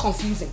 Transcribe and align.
confusing. 0.00 0.50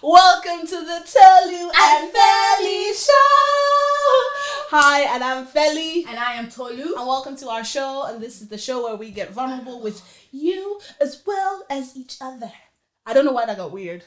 Welcome 0.00 0.64
to 0.68 0.76
the 0.76 1.02
Tolu 1.04 1.70
and 1.76 2.12
Feli 2.12 2.94
Show. 2.94 3.10
Hi, 4.70 5.00
and 5.12 5.24
I'm 5.24 5.44
Feli. 5.44 6.06
And 6.06 6.16
I 6.16 6.34
am 6.34 6.48
Tolu. 6.48 6.94
And 6.96 7.06
welcome 7.08 7.34
to 7.38 7.48
our 7.48 7.64
show. 7.64 8.04
And 8.06 8.22
this 8.22 8.40
is 8.40 8.46
the 8.46 8.56
show 8.56 8.84
where 8.84 8.94
we 8.94 9.10
get 9.10 9.32
vulnerable 9.32 9.82
with 9.82 10.00
you 10.30 10.80
as 11.00 11.20
well 11.26 11.64
as 11.68 11.96
each 11.96 12.18
other. 12.20 12.52
I 13.04 13.14
don't 13.14 13.24
know 13.24 13.32
why 13.32 13.46
that 13.46 13.56
got 13.56 13.72
weird. 13.72 14.04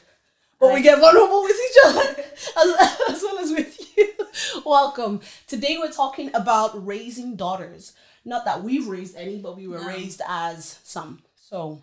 But 0.58 0.72
we 0.72 0.80
get 0.80 0.98
vulnerable 0.98 1.42
with 1.42 1.56
each 1.56 1.76
other 1.84 2.22
as, 2.32 2.90
as 3.10 3.22
well 3.22 3.38
as 3.40 3.50
with 3.50 3.78
you. 3.98 4.08
Welcome. 4.64 5.20
Today 5.46 5.76
we're 5.78 5.92
talking 5.92 6.30
about 6.34 6.86
raising 6.86 7.36
daughters. 7.36 7.92
Not 8.24 8.46
that 8.46 8.64
we've 8.64 8.86
raised 8.88 9.16
any, 9.16 9.38
but 9.38 9.54
we 9.54 9.68
were 9.68 9.80
No. 9.80 9.86
raised 9.86 10.22
as 10.26 10.78
some. 10.82 11.20
So 11.34 11.82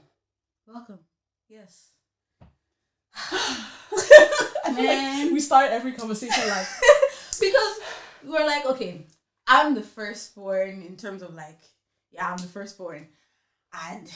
Welcome. 0.65 0.99
Yes. 1.47 1.89
Like 4.65 4.75
Man. 4.75 5.33
we 5.33 5.39
start 5.39 5.71
every 5.71 5.93
conversation 5.93 6.47
like 6.47 6.67
because 7.39 7.79
we're 8.23 8.45
like, 8.45 8.65
okay, 8.67 9.05
I'm 9.47 9.73
the 9.73 9.81
firstborn 9.81 10.83
in 10.87 10.95
terms 10.95 11.21
of 11.21 11.33
like, 11.33 11.57
yeah, 12.11 12.29
I'm 12.29 12.37
the 12.37 12.47
firstborn. 12.47 13.07
And 13.73 14.07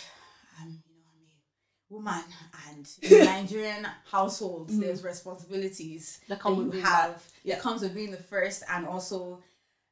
I'm, 0.61 0.69
you 0.87 0.99
know, 0.99 1.09
I'm 1.11 1.25
a 1.89 1.93
woman. 1.93 2.23
And 2.69 2.87
in 3.01 3.25
Nigerian 3.25 3.87
households, 4.09 4.77
there's 4.79 5.03
responsibilities 5.03 6.19
That 6.29 6.39
come 6.39 6.69
that 6.69 6.75
you 6.77 6.81
have. 6.83 7.15
that- 7.15 7.23
yeah. 7.43 7.55
It 7.55 7.61
comes 7.61 7.81
with 7.81 7.95
being 7.95 8.11
the 8.11 8.17
first 8.17 8.63
and 8.69 8.85
also 8.87 9.41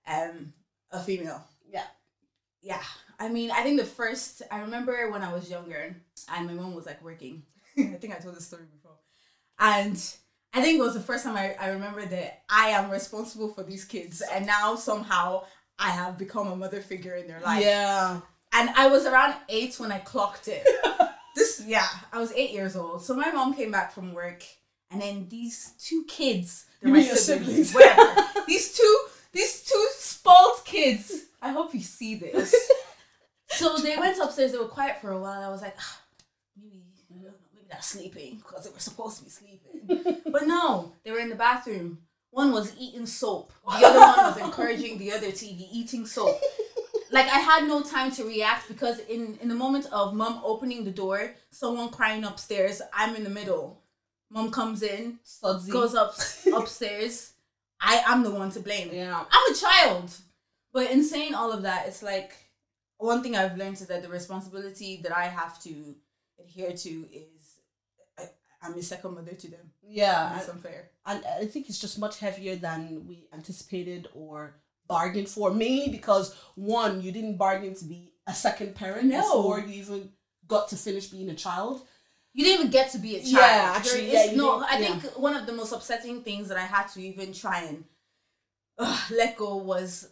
um 0.08 0.54
a 0.92 1.00
female. 1.02 1.44
Yeah. 1.70 1.84
yeah 2.62 2.82
i 3.20 3.30
mean 3.30 3.52
i 3.52 3.62
think 3.64 3.80
the 3.80 3.86
first 3.86 4.42
i 4.52 4.60
remember 4.62 5.10
when 5.12 5.22
i 5.22 5.32
was 5.32 5.50
younger 5.50 5.96
and 6.34 6.48
my 6.48 6.54
mom 6.54 6.74
was 6.76 6.86
like 6.88 7.02
working 7.04 7.44
i 7.78 7.94
think 8.02 8.14
i 8.16 8.18
told 8.20 8.36
this 8.36 8.48
story 8.48 8.64
before 8.74 8.81
and 9.62 9.96
i 10.54 10.62
think 10.62 10.78
it 10.78 10.82
was 10.82 10.94
the 10.96 11.00
first 11.00 11.24
time 11.24 11.38
I, 11.38 11.56
I 11.60 11.70
remember 11.70 12.06
that 12.06 12.42
i 12.50 12.68
am 12.70 12.90
responsible 12.92 13.50
for 13.54 13.64
these 13.64 13.86
kids. 13.86 14.22
And 14.34 14.46
now 14.46 14.76
somehow 14.76 15.46
i 15.80 15.90
have 15.90 16.18
become 16.18 16.48
a 16.48 16.56
mother 16.56 16.82
figure 16.82 17.16
in 17.16 17.28
their 17.28 17.40
life. 17.42 17.64
Yeah. 17.64 18.20
and 18.54 18.70
i 18.72 18.88
was 18.88 19.06
around 19.06 19.36
eight 19.48 19.80
when 19.80 19.92
i 19.92 20.00
clocked 20.00 20.48
it. 20.50 20.66
This 21.36 21.64
yeah 21.66 21.88
i 22.12 22.20
was 22.20 22.34
eight 22.34 22.52
years 22.52 22.76
old. 22.76 23.02
So 23.06 23.16
my 23.16 23.32
mom 23.32 23.54
came 23.54 23.72
back 23.72 23.94
from 23.94 24.14
work. 24.14 24.44
And 24.92 25.02
then 25.02 25.28
these 25.30 25.72
two 25.80 26.04
kids 26.06 26.66
they're 26.82 26.90
You 26.90 26.94
my 26.96 27.00
mean 27.00 27.08
your 27.08 27.16
siblings, 27.16 27.70
siblings? 27.70 27.74
whatever. 27.74 28.28
These 28.48 28.74
two 28.78 28.98
these 29.32 29.64
two 29.64 29.88
spoiled 29.96 30.66
kids. 30.66 31.06
I 31.42 31.50
hope 31.54 31.74
you 31.74 31.80
see 31.82 32.16
this. 32.16 32.54
So 33.60 33.78
they 33.78 33.98
went 33.98 34.18
upstairs. 34.20 34.52
They 34.52 34.58
were 34.58 34.66
quiet 34.66 35.00
for 35.02 35.12
a 35.12 35.20
while. 35.20 35.42
I 35.42 35.50
was 35.50 35.62
like 35.62 35.76
ah, 35.80 36.02
maybe 36.62 36.84
I 37.72 37.78
don't 37.78 37.84
know, 37.84 37.96
maybe 37.96 38.12
they're 38.12 38.12
sleeping 38.12 38.38
because 38.38 38.66
they 38.66 38.72
were 38.72 38.80
supposed 38.80 39.18
to 39.20 39.24
be 39.24 39.30
sleeping 39.30 40.22
but 40.32 40.48
no 40.48 40.94
they 41.04 41.12
were 41.12 41.20
in 41.20 41.30
the 41.30 41.36
bathroom 41.36 42.00
one 42.30 42.52
was 42.52 42.74
eating 42.80 43.06
soap 43.06 43.52
the 43.66 43.86
other 43.86 44.00
one 44.00 44.18
was 44.18 44.38
encouraging 44.38 44.98
the 44.98 45.12
other 45.12 45.32
to 45.32 45.46
be 45.46 45.68
eating 45.72 46.06
soap 46.06 46.40
like 47.12 47.28
I 47.28 47.40
had 47.40 47.68
no 47.68 47.82
time 47.84 48.12
to 48.14 48.24
react 48.24 48.68
because 48.68 49.00
in 49.00 49.38
in 49.42 49.50
the 49.50 49.56
moment 49.56 49.88
of 49.92 50.14
mom 50.14 50.42
opening 50.44 50.84
the 50.84 50.92
door, 50.92 51.36
someone 51.52 51.90
crying 51.90 52.24
upstairs, 52.24 52.82
I'm 52.94 53.16
in 53.16 53.24
the 53.24 53.30
middle. 53.30 53.82
Mom 54.30 54.50
comes 54.50 54.82
in, 54.82 55.20
Sudsy. 55.24 55.72
goes 55.72 55.94
up 55.94 56.16
upstairs. 56.56 57.34
I 57.82 58.02
am 58.08 58.24
the 58.24 58.32
one 58.32 58.50
to 58.52 58.62
blame. 58.62 58.90
Yeah. 58.94 59.26
I'm 59.30 59.54
a 59.54 59.56
child. 59.58 60.12
But 60.72 60.90
in 60.90 61.04
saying 61.04 61.36
all 61.36 61.52
of 61.52 61.64
that, 61.64 61.88
it's 61.88 62.02
like 62.02 62.32
one 62.98 63.22
thing 63.22 63.36
I've 63.36 63.58
learned 63.58 63.82
is 63.82 63.88
that 63.88 64.04
the 64.04 64.08
responsibility 64.10 65.02
that 65.04 65.16
I 65.16 65.26
have 65.26 65.62
to 65.64 65.96
adhere 66.40 66.72
to 66.72 66.90
is 67.12 67.41
I'm 68.62 68.74
a 68.76 68.82
second 68.82 69.16
mother 69.16 69.34
to 69.34 69.48
them. 69.50 69.72
Yeah. 69.84 70.38
It's 70.38 70.50
unfair. 70.50 70.90
and 71.06 71.24
I 71.40 71.46
think 71.46 71.68
it's 71.70 71.80
just 71.80 72.00
much 72.00 72.20
heavier 72.20 72.56
than 72.56 73.06
we 73.08 73.28
anticipated 73.34 74.08
or 74.14 74.56
bargained 74.88 75.30
for. 75.30 75.52
Mainly 75.52 75.90
because 75.90 76.36
one, 76.56 77.02
you 77.02 77.12
didn't 77.12 77.38
bargain 77.38 77.74
to 77.76 77.86
be 77.86 78.14
a 78.28 78.34
second 78.34 78.76
parent 78.76 79.06
No. 79.06 79.22
before 79.22 79.60
you 79.60 79.82
even 79.82 80.10
got 80.48 80.70
to 80.70 80.76
finish 80.76 81.08
being 81.08 81.30
a 81.30 81.36
child. 81.36 81.82
You 82.34 82.46
didn't 82.46 82.60
even 82.60 82.72
get 82.72 82.92
to 82.92 82.98
be 83.00 83.16
a 83.18 83.20
child. 83.20 83.32
Yeah, 83.34 83.74
actually, 83.76 84.12
yeah, 84.14 84.32
no. 84.36 84.60
I 84.64 84.78
yeah. 84.80 84.98
think 85.00 85.20
one 85.20 85.36
of 85.36 85.46
the 85.46 85.54
most 85.54 85.74
upsetting 85.74 86.22
things 86.24 86.48
that 86.48 86.58
I 86.58 86.62
had 86.66 86.88
to 86.90 87.02
even 87.02 87.34
try 87.34 87.64
and 87.64 87.84
uh, 88.78 89.00
let 89.12 89.36
go 89.38 89.58
was 89.58 90.08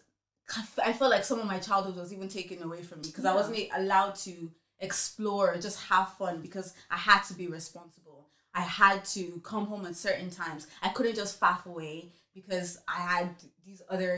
I 0.83 0.93
felt 0.93 1.11
like 1.11 1.23
some 1.23 1.39
of 1.39 1.45
my 1.45 1.59
childhood 1.59 1.95
was 1.95 2.11
even 2.11 2.27
taken 2.27 2.61
away 2.63 2.81
from 2.81 3.01
me 3.01 3.07
because 3.07 3.25
I 3.25 3.35
wasn't 3.35 3.59
allowed 3.75 4.16
to 4.16 4.51
explore, 4.79 5.55
just 5.57 5.79
have 5.87 6.13
fun 6.13 6.41
because 6.41 6.73
I 6.89 6.97
had 6.97 7.21
to 7.23 7.33
be 7.33 7.47
responsible. 7.47 8.27
I 8.59 8.64
had 8.84 9.06
to 9.16 9.24
come 9.52 9.66
home 9.72 9.86
at 9.86 9.96
certain 9.96 10.30
times. 10.42 10.68
I 10.81 10.90
couldn't 10.90 11.16
just 11.16 11.40
faff 11.40 11.66
away 11.66 11.96
because 12.38 12.70
I 12.88 13.00
had 13.14 13.30
these 13.66 13.81
other 13.94 14.14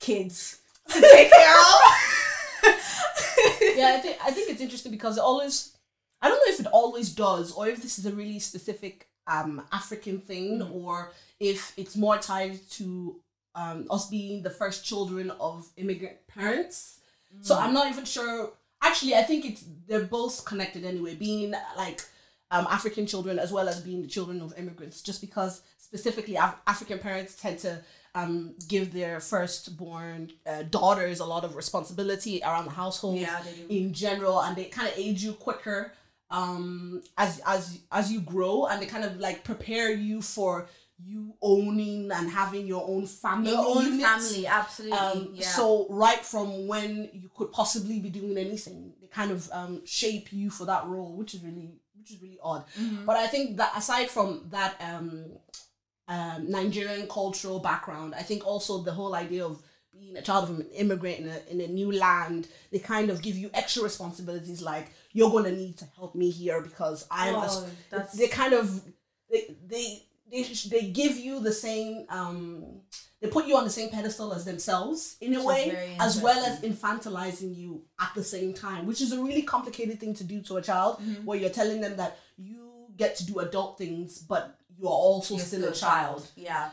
kids 0.00 0.60
to 0.90 1.00
take 1.14 1.30
care 1.32 1.58
of. 1.68 1.80
yeah, 3.76 3.94
I 3.96 4.00
think 4.02 4.16
I 4.24 4.30
think 4.30 4.50
it's 4.50 4.60
interesting 4.60 4.92
because 4.92 5.16
it 5.18 5.22
always 5.30 5.76
I 6.22 6.28
don't 6.28 6.38
know 6.38 6.52
if 6.54 6.60
it 6.60 6.66
always 6.80 7.08
does 7.26 7.52
or 7.52 7.68
if 7.68 7.82
this 7.82 7.98
is 7.98 8.06
a 8.06 8.12
really 8.12 8.38
specific 8.38 9.08
um 9.26 9.62
African 9.72 10.18
thing 10.20 10.60
Mm. 10.60 10.74
or 10.74 11.12
if 11.40 11.72
it's 11.76 11.96
more 11.96 12.18
tied 12.18 12.58
to 12.78 13.16
um 13.54 13.86
us 13.90 14.08
being 14.08 14.42
the 14.42 14.50
first 14.60 14.84
children 14.84 15.30
of 15.48 15.68
immigrant 15.76 16.16
parents. 16.28 17.00
Mm. 17.34 17.44
So 17.46 17.58
I'm 17.58 17.74
not 17.74 17.88
even 17.92 18.04
sure 18.04 18.52
actually 18.82 19.14
I 19.14 19.22
think 19.22 19.44
it's 19.44 19.64
they're 19.88 20.04
both 20.20 20.44
connected 20.44 20.84
anyway, 20.84 21.14
being 21.14 21.54
like 21.76 22.00
um 22.54 22.66
African 22.78 23.04
children 23.12 23.34
as 23.44 23.50
well 23.56 23.66
as 23.72 23.76
being 23.88 24.00
the 24.06 24.08
children 24.16 24.38
of 24.46 24.50
immigrants 24.62 24.96
just 25.08 25.20
because 25.26 25.54
specifically 25.88 26.36
Af- 26.36 26.60
African 26.74 26.98
parents 27.08 27.32
tend 27.44 27.58
to 27.66 27.72
um, 28.20 28.54
give 28.68 28.86
their 29.00 29.18
firstborn 29.32 30.30
uh, 30.46 30.62
daughters 30.78 31.18
a 31.20 31.24
lot 31.34 31.42
of 31.44 31.50
responsibility 31.62 32.34
around 32.48 32.64
the 32.66 32.70
household 32.84 33.18
Yeah, 33.18 33.40
in 33.68 33.92
general 33.92 34.36
and 34.44 34.52
they 34.56 34.66
kind 34.78 34.88
of 34.90 34.94
age 35.06 35.20
you 35.26 35.32
quicker 35.48 35.92
um 36.30 37.02
as 37.18 37.40
as 37.54 37.62
as 37.92 38.04
you 38.12 38.20
grow 38.34 38.54
and 38.66 38.80
they 38.80 38.86
kind 38.86 39.04
of 39.04 39.12
like 39.26 39.38
prepare 39.44 39.90
you 39.92 40.22
for 40.22 40.68
you 41.04 41.34
owning 41.42 42.10
and 42.16 42.30
having 42.30 42.64
your 42.66 42.84
own 42.88 43.04
family 43.06 43.50
Your 43.50 43.66
own 43.76 43.84
unit. 43.84 44.06
family, 44.06 44.46
absolutely. 44.46 44.96
um 44.98 45.18
yeah. 45.34 45.46
so 45.58 45.86
right 45.90 46.24
from 46.32 46.66
when 46.66 47.10
you 47.12 47.28
could 47.36 47.50
possibly 47.52 47.98
be 48.00 48.10
doing 48.10 48.38
anything 48.38 48.78
they 49.00 49.08
kind 49.08 49.30
of 49.36 49.50
um 49.52 49.82
shape 49.84 50.32
you 50.32 50.50
for 50.50 50.64
that 50.66 50.86
role 50.86 51.12
which 51.18 51.34
is 51.34 51.40
really 51.42 51.68
which 52.04 52.12
is 52.16 52.22
really 52.22 52.38
odd 52.42 52.64
Mhm. 52.78 53.06
but 53.06 53.16
i 53.16 53.26
think 53.26 53.56
that 53.56 53.72
aside 53.76 54.08
from 54.10 54.28
that 54.50 54.72
um 54.88 55.24
um 56.08 56.50
nigerian 56.50 57.08
cultural 57.08 57.58
background 57.60 58.14
i 58.14 58.22
think 58.22 58.46
also 58.46 58.82
the 58.82 58.92
whole 58.92 59.14
idea 59.14 59.42
of 59.46 59.62
being 59.90 60.16
a 60.18 60.22
child 60.22 60.44
of 60.50 60.58
an 60.60 60.66
immigrant 60.82 61.20
in 61.20 61.28
a, 61.28 61.38
in 61.52 61.60
a 61.62 61.66
new 61.68 61.90
land 61.92 62.46
they 62.70 62.78
kind 62.78 63.08
of 63.10 63.22
give 63.22 63.36
you 63.42 63.48
extra 63.54 63.82
responsibilities 63.82 64.60
like 64.60 64.86
you're 65.12 65.30
going 65.30 65.44
to 65.44 65.52
need 65.52 65.78
to 65.78 65.86
help 65.96 66.14
me 66.14 66.28
here 66.30 66.60
because 66.60 67.06
i'm 67.10 67.34
Oh, 67.36 67.40
they 68.18 68.28
kind 68.28 68.52
of 68.52 68.66
they 69.30 69.56
they 69.66 70.02
they, 70.30 70.42
they 70.68 70.82
give 70.90 71.16
you 71.16 71.40
the 71.40 71.52
same 71.52 72.04
um 72.10 72.80
they 73.24 73.30
put 73.30 73.46
you 73.46 73.56
on 73.56 73.64
the 73.64 73.70
same 73.70 73.88
pedestal 73.90 74.32
as 74.34 74.44
themselves 74.44 75.16
in 75.20 75.32
a 75.34 75.38
Which 75.38 75.46
way 75.46 75.96
as 75.98 76.20
well 76.20 76.44
as 76.44 76.60
infantilizing 76.60 77.56
you 77.56 77.82
at 77.98 78.12
the 78.14 78.22
same 78.22 78.52
time 78.52 78.86
which 78.86 79.00
is 79.00 79.12
a 79.12 79.22
really 79.22 79.42
complicated 79.42 79.98
thing 79.98 80.12
to 80.14 80.24
do 80.24 80.42
to 80.42 80.56
a 80.58 80.62
child 80.62 80.98
Mhm. 81.00 81.24
where 81.24 81.38
you're 81.38 81.50
telling 81.50 81.80
them 81.80 81.96
that 81.96 82.18
you 82.36 82.86
get 82.96 83.16
to 83.16 83.24
do 83.26 83.38
adult 83.40 83.78
things 83.78 84.18
but 84.18 84.58
you 84.78 84.86
are 84.86 85.00
also 85.10 85.36
You're 85.36 85.44
still, 85.46 85.64
a 85.64 85.72
child 85.72 86.26
Yeah. 86.36 86.70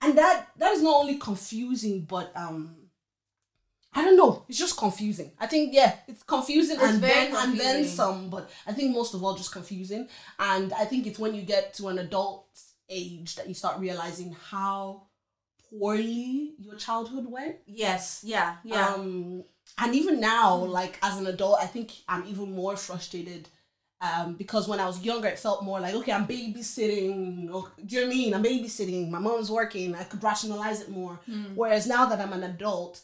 and 0.00 0.16
that 0.16 0.48
that 0.58 0.70
is 0.72 0.82
not 0.82 0.94
only 1.02 1.16
confusing 1.18 2.02
but 2.02 2.30
um 2.36 2.76
I 3.92 4.04
don't 4.04 4.16
know. 4.16 4.44
It's 4.48 4.56
just 4.56 4.76
confusing. 4.76 5.32
I 5.40 5.48
think 5.48 5.74
yeah, 5.74 5.96
it's 6.06 6.22
confusing 6.22 6.76
It's 6.76 6.84
and 6.84 7.02
then 7.02 7.34
and 7.34 7.58
then 7.58 7.84
some, 7.84 8.30
but 8.30 8.48
I 8.64 8.72
think 8.72 8.94
most 8.94 9.14
of 9.14 9.24
all 9.24 9.34
just 9.34 9.50
confusing. 9.50 10.08
And 10.38 10.72
I 10.72 10.84
think 10.84 11.08
it's 11.08 11.18
when 11.18 11.34
you 11.34 11.42
get 11.42 11.74
to 11.74 11.88
an 11.88 11.98
adult 11.98 12.46
age 12.88 13.34
that 13.34 13.48
you 13.48 13.54
start 13.54 13.80
realizing 13.80 14.36
how 14.48 15.08
poorly 15.70 16.54
your 16.58 16.74
childhood 16.74 17.26
went. 17.26 17.56
Yes. 17.66 18.22
Yeah. 18.24 18.56
Yeah. 18.64 18.88
Um, 18.94 19.44
and 19.78 19.94
even 19.94 20.20
now, 20.20 20.56
like 20.56 20.98
as 21.02 21.18
an 21.18 21.26
adult, 21.26 21.58
I 21.60 21.66
think 21.66 21.92
I'm 22.08 22.26
even 22.26 22.52
more 22.52 22.76
frustrated. 22.76 23.48
Um, 24.02 24.34
because 24.34 24.66
when 24.66 24.80
I 24.80 24.86
was 24.86 25.02
younger, 25.02 25.28
it 25.28 25.38
felt 25.38 25.62
more 25.62 25.78
like, 25.78 25.94
okay, 25.94 26.12
I'm 26.12 26.26
babysitting. 26.26 27.52
Or, 27.52 27.70
do 27.84 27.94
you 27.96 28.00
know 28.00 28.06
what 28.06 28.12
I 28.12 28.16
mean? 28.16 28.34
I'm 28.34 28.42
babysitting. 28.42 29.10
My 29.10 29.18
mom's 29.18 29.50
working. 29.50 29.94
I 29.94 30.04
could 30.04 30.22
rationalize 30.24 30.80
it 30.80 30.88
more. 30.90 31.20
Mm. 31.28 31.54
Whereas 31.54 31.86
now 31.86 32.06
that 32.06 32.18
I'm 32.18 32.32
an 32.32 32.42
adult, 32.44 33.02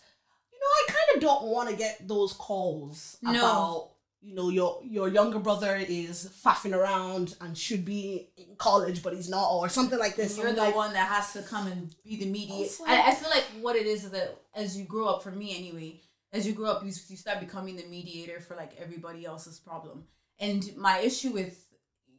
you 0.51 0.59
know, 0.59 0.67
I 0.67 0.87
kind 0.89 1.17
of 1.17 1.23
don't 1.23 1.51
want 1.53 1.69
to 1.69 1.77
get 1.77 2.09
those 2.09 2.33
calls 2.33 3.19
No. 3.23 3.31
about, 3.31 3.91
you 4.27 4.35
know, 4.35 4.49
your 4.49 4.81
your 4.83 5.09
younger 5.09 5.39
brother 5.39 5.77
is 5.77 6.29
faffing 6.45 6.75
around 6.75 7.37
and 7.41 7.57
should 7.57 7.85
be 7.85 8.29
in 8.37 8.57
college, 8.59 9.01
but 9.01 9.13
he's 9.13 9.29
not, 9.29 9.53
or 9.53 9.69
something 9.69 10.01
like 10.01 10.17
this. 10.17 10.37
You're 10.37 10.49
I'm 10.49 10.57
the 10.57 10.63
like, 10.63 10.75
one 10.75 10.93
that 10.95 11.07
has 11.07 11.33
to 11.35 11.43
come 11.43 11.69
and 11.69 11.95
be 12.05 12.17
the 12.17 12.27
mediator. 12.27 12.83
I, 12.89 13.11
I 13.11 13.15
feel 13.15 13.31
like 13.31 13.45
what 13.61 13.77
it 13.77 13.87
is 13.87 14.03
is 14.03 14.11
that 14.11 14.37
as 14.53 14.77
you 14.77 14.85
grow 14.85 15.07
up, 15.07 15.23
for 15.23 15.31
me 15.31 15.57
anyway, 15.57 16.01
as 16.33 16.45
you 16.45 16.55
grow 16.55 16.73
up, 16.73 16.83
you, 16.83 16.89
you 17.09 17.17
start 17.17 17.39
becoming 17.39 17.77
the 17.77 17.85
mediator 17.85 18.41
for 18.41 18.57
like 18.57 18.73
everybody 18.81 19.25
else's 19.25 19.61
problem. 19.61 20.07
And 20.41 20.77
my 20.77 20.99
issue 20.99 21.31
with 21.31 21.65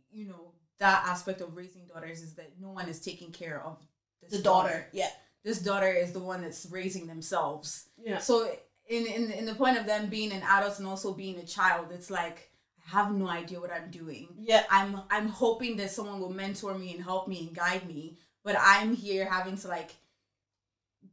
you 0.09 0.29
know 0.29 0.53
that 0.79 1.03
aspect 1.07 1.41
of 1.41 1.57
raising 1.57 1.87
daughters 1.87 2.21
is 2.21 2.35
that 2.35 2.53
no 2.57 2.69
one 2.69 2.87
is 2.87 3.01
taking 3.01 3.33
care 3.33 3.61
of 3.61 3.85
this 4.21 4.31
The 4.31 4.43
daughter. 4.43 4.87
Yeah. 4.93 5.09
This 5.43 5.59
daughter 5.59 5.91
is 5.91 6.13
the 6.13 6.19
one 6.19 6.41
that's 6.41 6.65
raising 6.71 7.07
themselves. 7.07 7.89
Yeah. 7.97 8.19
So 8.19 8.49
in 8.87 9.05
in 9.05 9.31
in 9.31 9.45
the 9.45 9.55
point 9.55 9.77
of 9.77 9.85
them 9.85 10.07
being 10.07 10.31
an 10.31 10.43
adult 10.43 10.79
and 10.79 10.87
also 10.87 11.13
being 11.13 11.37
a 11.37 11.45
child, 11.45 11.87
it's 11.91 12.09
like 12.09 12.51
I 12.85 12.89
have 12.91 13.11
no 13.11 13.27
idea 13.27 13.59
what 13.59 13.71
I'm 13.71 13.91
doing. 13.91 14.29
Yeah. 14.39 14.63
I'm 14.69 15.01
I'm 15.09 15.27
hoping 15.27 15.77
that 15.77 15.91
someone 15.91 16.19
will 16.19 16.33
mentor 16.33 16.77
me 16.77 16.93
and 16.93 17.03
help 17.03 17.27
me 17.27 17.47
and 17.47 17.55
guide 17.55 17.87
me, 17.87 18.17
but 18.43 18.55
I'm 18.59 18.95
here 18.95 19.29
having 19.29 19.57
to 19.57 19.67
like 19.67 19.91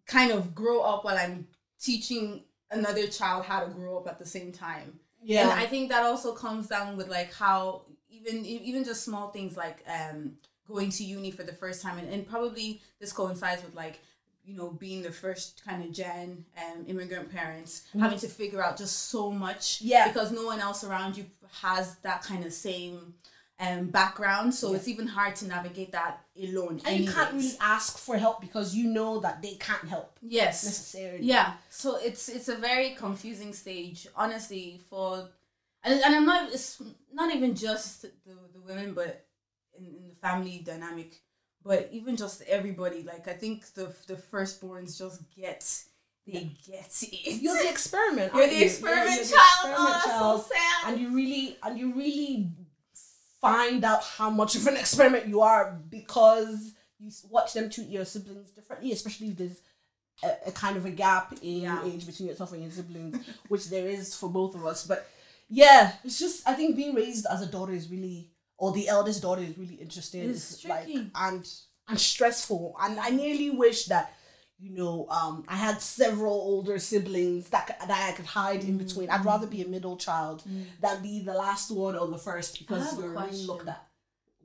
kind 0.07 0.31
of 0.31 0.55
grow 0.55 0.81
up 0.81 1.05
while 1.05 1.17
I'm 1.17 1.49
teaching 1.81 2.45
another 2.71 3.07
child 3.07 3.45
how 3.45 3.65
to 3.65 3.71
grow 3.71 3.99
up 3.99 4.09
at 4.09 4.19
the 4.19 4.27
same 4.27 4.53
time. 4.53 5.01
Yeah. 5.23 5.43
And 5.43 5.51
I 5.51 5.67
think 5.67 5.89
that 5.91 6.05
also 6.05 6.33
comes 6.33 6.69
down 6.69 6.97
with 6.97 7.09
like 7.09 7.33
how 7.33 7.87
even 8.09 8.45
even 8.45 8.85
just 8.85 9.05
small 9.05 9.31
things 9.31 9.57
like 9.57 9.83
um 9.89 10.35
going 10.69 10.91
to 10.91 11.05
uni 11.05 11.31
for 11.31 11.43
the 11.43 11.53
first 11.53 11.83
time 11.83 11.99
and, 11.99 12.09
and 12.09 12.27
probably 12.27 12.81
this 12.99 13.13
coincides 13.13 13.63
with 13.63 13.75
like 13.75 14.01
you 14.47 14.57
know 14.57 14.71
being 14.71 15.03
the 15.03 15.11
first 15.11 15.63
kind 15.65 15.83
of 15.85 15.91
gen 15.93 16.45
um 16.59 16.85
immigrant 16.87 17.33
parents 17.33 17.85
having 17.99 18.19
to 18.19 18.29
figure 18.29 18.63
out 18.65 18.77
just 18.77 18.97
so 19.11 19.31
much 19.31 19.65
Mm-hmm. 19.79 19.87
Yeah. 19.89 20.09
because 20.09 20.31
no 20.33 20.45
one 20.47 20.61
else 20.61 20.85
around 20.85 21.17
you 21.17 21.25
has 21.63 21.97
that 22.03 22.23
kind 22.23 22.45
of 22.45 22.53
same 22.53 23.15
um 23.61 23.87
background 23.87 24.53
so 24.55 24.71
Yeah. 24.71 24.77
it's 24.77 24.89
even 24.89 25.07
hard 25.07 25.37
to 25.37 25.47
navigate 25.47 25.93
that 25.93 26.21
alone 26.43 26.81
and 26.85 27.05
you 27.05 27.11
can't 27.13 27.33
really 27.33 27.57
ask 27.61 27.99
for 27.99 28.17
help 28.19 28.41
because 28.41 28.75
you 28.75 28.87
know 28.89 29.21
that 29.21 29.41
they 29.43 29.55
can't 29.55 29.87
help 29.89 30.19
yes 30.23 30.65
necessarily. 30.65 31.25
yeah 31.25 31.53
so 31.71 31.97
it's 31.97 32.29
it's 32.29 32.49
a 32.49 32.57
very 32.57 32.91
confusing 33.05 33.53
stage 33.53 34.09
honestly 34.17 34.81
for 34.91 35.29
and, 35.85 36.01
and 36.05 36.15
i'm 36.17 36.27
not 36.27 36.53
it's 36.53 36.83
not 37.13 37.33
even 37.35 37.55
just 37.55 38.03
the, 38.03 38.11
the 38.55 38.61
women 38.67 38.93
but 38.93 39.25
in, 39.79 39.85
in 39.87 40.09
the 40.09 40.17
family 40.17 40.61
dynamic 40.65 41.21
but 41.65 41.89
even 41.93 42.17
just 42.17 42.43
everybody 42.43 43.03
like 43.03 43.27
i 43.29 43.33
think 43.33 43.67
the 43.75 43.95
the 44.07 44.15
firstborns 44.15 44.99
just 44.99 45.23
get 45.35 45.83
they 46.27 46.51
get 46.67 46.91
it 47.03 47.43
You're 47.43 47.59
the 47.63 47.69
experiment. 47.69 48.33
You're 48.35 48.47
the 48.49 48.55
you? 48.55 48.65
experiment 48.65 49.11
You're 49.17 49.25
the 49.25 49.31
child. 49.31 49.71
experiment 49.71 49.79
oh, 49.79 50.03
child. 50.07 50.41
so 50.43 50.49
sad. 50.55 50.93
and 50.93 51.01
you 51.01 51.15
really 51.15 51.57
and 51.63 51.79
you 51.79 51.93
really 51.95 52.51
find 53.41 53.85
out 53.85 54.03
how 54.03 54.31
much 54.31 54.55
of 54.57 54.67
an 54.67 54.77
experiment 54.77 55.27
you 55.27 55.43
are 55.43 55.79
because 55.91 56.73
you 56.99 57.11
watch 57.31 57.53
them 57.53 57.69
treat 57.69 57.89
your 57.89 58.07
siblings 58.07 58.51
differently, 58.53 58.91
especially 58.93 59.29
if 59.29 59.37
there's 59.37 59.61
a, 60.23 60.49
a 60.49 60.53
kind 60.53 60.77
of 60.79 60.87
a 60.87 60.91
gap 60.91 61.35
in 61.43 61.63
Yeah. 61.63 61.85
age 61.85 62.07
between 62.07 62.29
yourself 62.29 62.53
and 62.55 62.63
your 62.63 62.71
siblings, 62.73 63.19
which 63.49 63.69
there 63.69 63.87
is 63.87 64.15
for 64.17 64.31
both 64.31 64.55
of 64.55 64.65
us. 64.65 64.87
But 64.87 65.07
yeah, 65.51 65.93
it's 66.05 66.19
just 66.19 66.49
I 66.49 66.55
think 66.55 66.75
being 66.75 66.95
raised 66.95 67.27
as 67.31 67.43
a 67.43 67.47
daughter 67.47 67.73
is 67.75 67.91
really 67.91 68.31
or 68.59 68.73
the 68.73 68.89
eldest 68.89 69.23
daughter 69.23 69.43
is 69.43 69.57
really 69.59 69.75
interesting. 69.75 70.29
It's 70.31 70.65
like 70.65 70.85
tricky. 70.85 71.11
and 71.15 71.49
and 71.89 72.01
stressful. 72.01 72.77
And 72.81 72.99
I 72.99 73.11
nearly 73.11 73.51
wish 73.51 73.87
that 73.87 74.13
you 74.61 74.71
know, 74.71 75.07
um, 75.11 75.45
I 75.49 75.57
had 75.57 75.81
several 75.83 76.33
older 76.35 76.79
siblings 76.79 77.51
that 77.51 77.77
that 77.81 77.91
I 78.09 78.13
could 78.13 78.25
hide 78.25 78.63
in 78.65 78.79
between. 78.79 79.11
I'd 79.11 79.25
rather 79.25 79.47
be 79.47 79.63
a 79.63 79.67
middle 79.69 79.97
child 79.97 80.45
than 80.81 81.03
be 81.03 81.21
the 81.23 81.35
last 81.35 81.71
one 81.71 81.97
or 81.97 82.07
the 82.07 82.19
first 82.19 82.59
because 82.61 82.97
you're 82.99 83.11
really 83.11 83.45
looked 83.47 83.69
at. 83.69 83.85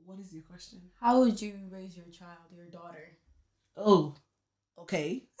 What 0.04 0.18
is 0.18 0.32
your 0.32 0.42
question? 0.42 0.80
how 1.00 1.20
would 1.20 1.40
you 1.40 1.54
raise 1.70 1.96
your 1.96 2.06
child 2.06 2.38
your 2.54 2.66
daughter 2.66 3.16
Oh, 3.76 4.16
okay. 4.76 5.22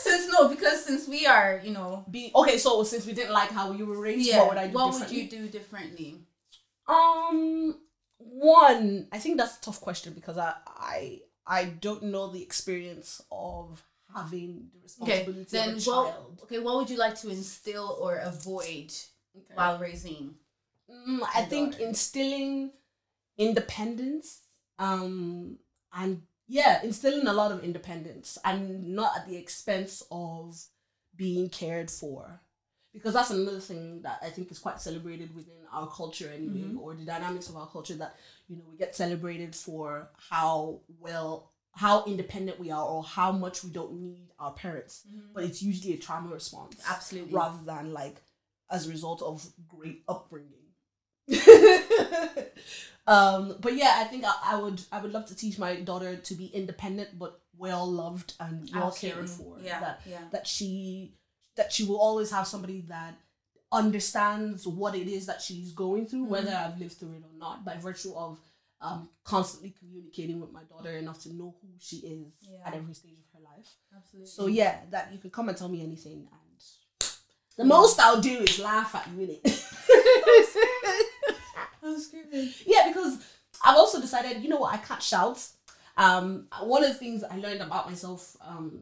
since 0.00 0.28
no 0.32 0.48
because 0.48 0.84
since 0.84 1.06
we 1.06 1.26
are 1.26 1.60
you 1.62 1.72
know 1.72 2.04
Be 2.10 2.32
okay. 2.34 2.58
So 2.58 2.82
since 2.84 3.06
we 3.06 3.12
didn't 3.12 3.32
like 3.32 3.50
how 3.50 3.72
you 3.72 3.86
were 3.86 4.00
raised, 4.00 4.26
yeah 4.28 4.38
what 4.38 4.48
would 4.50 4.58
I 4.58 4.68
do 4.68 4.74
what 4.74 4.94
would 4.94 5.10
you 5.10 5.28
do 5.28 5.48
differently 5.48 6.22
Um, 6.88 7.78
one, 8.18 9.08
I 9.12 9.18
think 9.18 9.36
that's 9.36 9.58
a 9.58 9.60
tough 9.60 9.80
question 9.80 10.12
because 10.14 10.38
I 10.38 10.54
I 10.66 11.20
I 11.46 11.64
don't 11.64 12.04
know 12.04 12.28
the 12.30 12.42
experience 12.42 13.22
of 13.30 13.82
having 14.14 14.70
the 14.72 14.80
Okay, 15.02 15.20
responsibility 15.20 15.56
then 15.56 15.68
of 15.70 15.76
a 15.76 15.90
what? 15.90 16.12
child. 16.12 16.40
Okay, 16.44 16.58
what 16.58 16.76
would 16.76 16.90
you 16.90 16.96
like 16.96 17.14
to 17.20 17.28
instill 17.30 17.98
or 18.00 18.16
avoid 18.16 18.92
Okay. 19.36 19.54
while 19.54 19.78
raising? 19.78 20.34
Mm, 20.90 21.20
I 21.34 21.42
think 21.42 21.72
daughter? 21.72 21.84
instilling 21.84 22.72
independence, 23.36 24.40
um, 24.78 25.58
and 25.92 26.22
yeah, 26.46 26.82
instilling 26.82 27.26
a 27.26 27.32
lot 27.32 27.52
of 27.52 27.62
independence, 27.62 28.38
and 28.44 28.94
not 28.94 29.12
at 29.16 29.28
the 29.28 29.36
expense 29.36 30.02
of 30.10 30.58
being 31.14 31.48
cared 31.50 31.90
for, 31.90 32.40
because 32.92 33.12
that's 33.14 33.30
another 33.30 33.60
thing 33.60 34.02
that 34.02 34.18
I 34.22 34.30
think 34.30 34.50
is 34.50 34.58
quite 34.58 34.80
celebrated 34.80 35.34
within 35.34 35.54
our 35.72 35.86
culture 35.88 36.30
anyway, 36.34 36.62
Mhm. 36.62 36.78
or 36.80 36.94
the 36.94 37.04
dynamics 37.04 37.48
of 37.48 37.56
our 37.56 37.68
culture 37.68 37.94
that 37.96 38.16
you 38.48 38.56
know 38.56 38.64
we 38.70 38.76
get 38.76 38.96
celebrated 38.96 39.54
for 39.54 40.10
how 40.30 40.80
well 40.98 41.52
how 41.72 42.04
independent 42.06 42.58
we 42.58 42.70
are 42.70 42.84
or 42.84 43.04
how 43.04 43.30
much 43.30 43.62
we 43.62 43.70
don't 43.70 43.92
need 43.92 44.30
our 44.40 44.52
parents 44.52 45.06
but 45.32 45.44
it's 45.44 45.62
usually 45.62 45.94
a 45.94 45.96
trauma 45.98 46.32
response 46.32 46.80
Absolutely. 46.88 47.32
rather 47.32 47.58
than 47.64 47.92
like 47.92 48.16
as 48.70 48.86
a 48.86 48.90
result 48.90 49.22
of 49.22 49.46
great 49.68 50.02
upbringing. 50.08 50.54
um, 53.06 53.56
but 53.60 53.74
yeah, 53.76 53.94
I 53.96 54.04
think 54.04 54.24
I, 54.24 54.32
I 54.44 54.56
would 54.60 54.80
I 54.92 55.00
would 55.00 55.12
love 55.12 55.26
to 55.26 55.34
teach 55.36 55.58
my 55.58 55.76
daughter 55.76 56.16
to 56.16 56.34
be 56.34 56.46
independent 56.46 57.18
but 57.18 57.40
well 57.56 57.86
loved 57.90 58.34
and 58.40 58.68
well 58.74 58.90
cared 58.92 59.28
for. 59.28 59.58
Yeah, 59.62 59.80
That 59.80 60.00
yeah. 60.08 60.20
that 60.32 60.46
she 60.46 61.14
that 61.58 61.72
she 61.72 61.84
will 61.84 62.00
always 62.00 62.30
have 62.30 62.46
somebody 62.46 62.80
that 62.88 63.14
understands 63.70 64.66
what 64.66 64.94
it 64.94 65.06
is 65.08 65.26
that 65.26 65.42
she's 65.42 65.72
going 65.72 66.06
through, 66.06 66.24
whether 66.24 66.50
Mm-hmm. 66.50 66.72
I've 66.72 66.78
lived 66.80 66.94
through 66.94 67.12
it 67.12 67.22
or 67.22 67.38
not, 67.38 67.64
by 67.66 67.76
virtue 67.76 68.14
of 68.16 68.38
um, 68.80 69.08
constantly 69.24 69.74
communicating 69.78 70.40
with 70.40 70.52
my 70.52 70.62
daughter 70.62 70.96
enough 70.96 71.20
to 71.24 71.32
know 71.34 71.54
who 71.60 71.68
she 71.78 71.96
is 71.96 72.32
Yeah. 72.40 72.58
at 72.64 72.74
every 72.74 72.94
stage 72.94 73.18
of 73.18 73.26
her 73.38 73.44
life. 73.44 73.68
Absolutely. 73.94 74.30
So 74.30 74.46
yeah, 74.46 74.78
that 74.90 75.10
you 75.12 75.18
can 75.18 75.30
come 75.30 75.48
and 75.50 75.58
tell 75.58 75.68
me 75.68 75.82
anything, 75.82 76.26
and 76.30 77.10
the 77.56 77.64
most 77.64 77.98
I'll 78.00 78.20
do 78.20 78.38
is 78.38 78.58
laugh 78.60 78.94
at 78.94 79.08
you 79.14 79.20
in 79.24 79.30
it. 79.42 79.42
I'm 81.82 81.98
screaming. 82.00 82.52
yeah, 82.66 82.88
because 82.88 83.18
I've 83.64 83.76
also 83.76 84.00
decided, 84.00 84.42
you 84.42 84.48
know 84.48 84.58
what, 84.58 84.74
I 84.74 84.78
can't 84.78 85.02
shout. 85.02 85.44
Um, 85.96 86.46
one 86.62 86.84
of 86.84 86.90
the 86.90 86.94
things 86.94 87.24
I 87.24 87.36
learned 87.38 87.60
about 87.60 87.88
myself, 87.88 88.36
um, 88.46 88.80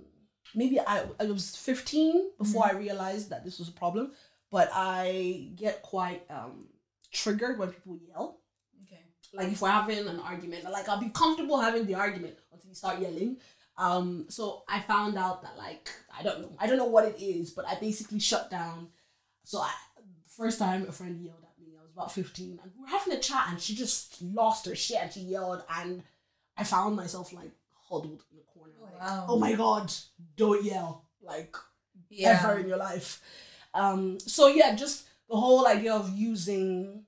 maybe 0.57 0.81
I, 0.81 1.05
I 1.21 1.27
was 1.27 1.55
15 1.55 2.31
before 2.39 2.67
I 2.67 2.73
realized 2.73 3.31
that 3.31 3.45
this 3.45 3.59
was 3.59 3.69
a 3.69 3.73
problem, 3.73 4.13
but 4.51 4.71
I 4.73 5.51
get 5.55 5.83
quite 5.83 6.25
um, 6.31 6.67
triggered 7.13 7.59
when 7.59 7.71
people 7.71 7.99
yell. 8.09 8.41
Okay. 8.87 9.03
Like 9.35 9.53
if 9.53 9.61
we're 9.61 9.71
having 9.71 10.09
an 10.09 10.19
argument, 10.19 10.65
like 10.65 10.89
I'll 10.89 11.01
be 11.01 11.11
comfortable 11.11 11.61
having 11.61 11.87
the 11.87 11.95
argument 11.95 12.37
until 12.53 12.71
you 12.71 12.75
start 12.75 13.01
yelling. 13.01 13.37
Um, 13.79 14.25
so 14.29 14.65
I 14.69 14.81
found 14.81 15.19
out 15.19 15.43
that 15.43 15.59
like 15.59 15.91
I 16.19 16.23
don't 16.23 16.41
know, 16.41 16.53
I 16.59 16.67
don't 16.67 16.79
know 16.79 16.87
what 16.87 17.05
it 17.05 17.21
is, 17.21 17.51
but 17.51 17.69
I 17.69 17.75
basically 17.79 18.19
shut 18.19 18.51
down. 18.51 18.89
So 19.45 19.61
I 19.61 19.71
first 20.37 20.59
time 20.59 20.87
a 20.89 20.93
friend 20.93 21.21
yelled 21.23 21.45
at 21.45 21.63
me, 21.63 21.75
I 21.79 21.83
was 21.83 21.93
about 21.93 22.13
fifteen, 22.13 22.59
and 22.63 22.73
we 22.75 22.83
were 22.83 22.89
having 22.89 23.13
a 23.13 23.21
chat, 23.21 23.49
and 23.51 23.61
she 23.61 23.75
just 23.75 24.23
lost 24.23 24.65
her 24.67 24.75
shit 24.75 25.03
and 25.03 25.13
she 25.13 25.21
yelled, 25.21 25.63
and 25.77 26.03
I 26.57 26.65
found 26.65 26.97
myself 26.97 27.35
like 27.35 27.51
huddled 27.89 28.23
in 28.31 28.39
the 28.39 28.45
corner, 28.45 28.56
Oh, 28.81 28.85
like, 28.85 29.01
wow. 29.01 29.27
oh 29.29 29.39
my 29.39 29.53
god, 29.55 29.93
don't 30.37 30.63
yell, 30.65 31.05
like 31.23 31.57
Yeah. 32.09 32.39
ever 32.41 32.59
in 32.59 32.69
your 32.69 32.79
life. 32.79 33.21
Um, 33.75 34.19
so 34.21 34.47
yeah, 34.49 34.75
just 34.75 35.07
the 35.29 35.37
whole 35.37 35.67
idea 35.67 35.93
of 35.95 36.11
using 36.17 37.05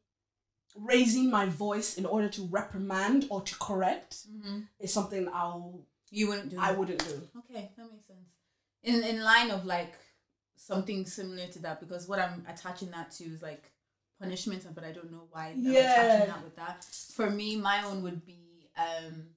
raising 0.76 1.30
my 1.30 1.46
voice 1.46 1.96
in 1.98 2.06
order 2.06 2.28
to 2.28 2.42
reprimand 2.44 3.26
or 3.30 3.42
to 3.42 3.54
correct 3.58 4.26
hmm 4.30 4.60
is 4.78 4.92
something 4.92 5.28
I'll 5.32 5.86
You 6.10 6.28
wouldn't 6.28 6.50
do. 6.50 6.56
I 6.58 6.70
that. 6.70 6.78
wouldn't 6.78 7.02
do. 7.04 7.28
Okay, 7.38 7.72
that 7.76 7.90
makes 7.90 8.06
sense. 8.06 8.28
In 8.82 9.02
in 9.02 9.22
line 9.22 9.50
of 9.50 9.64
like 9.64 9.94
something 10.56 11.04
similar 11.06 11.46
to 11.48 11.58
that, 11.60 11.80
because 11.80 12.06
what 12.08 12.18
I'm 12.18 12.44
attaching 12.48 12.90
that 12.92 13.10
to 13.12 13.24
is 13.24 13.42
like 13.42 13.70
punishment, 14.20 14.66
but 14.74 14.84
I 14.84 14.92
don't 14.92 15.10
know 15.10 15.26
why 15.30 15.48
I'm 15.48 15.62
Yeah. 15.64 16.02
attaching 16.02 16.26
that 16.32 16.44
with 16.44 16.56
that. 16.56 16.84
For 17.14 17.30
me, 17.30 17.56
my 17.56 17.82
own 17.84 18.02
would 18.02 18.24
be 18.26 18.70
um 18.76 19.30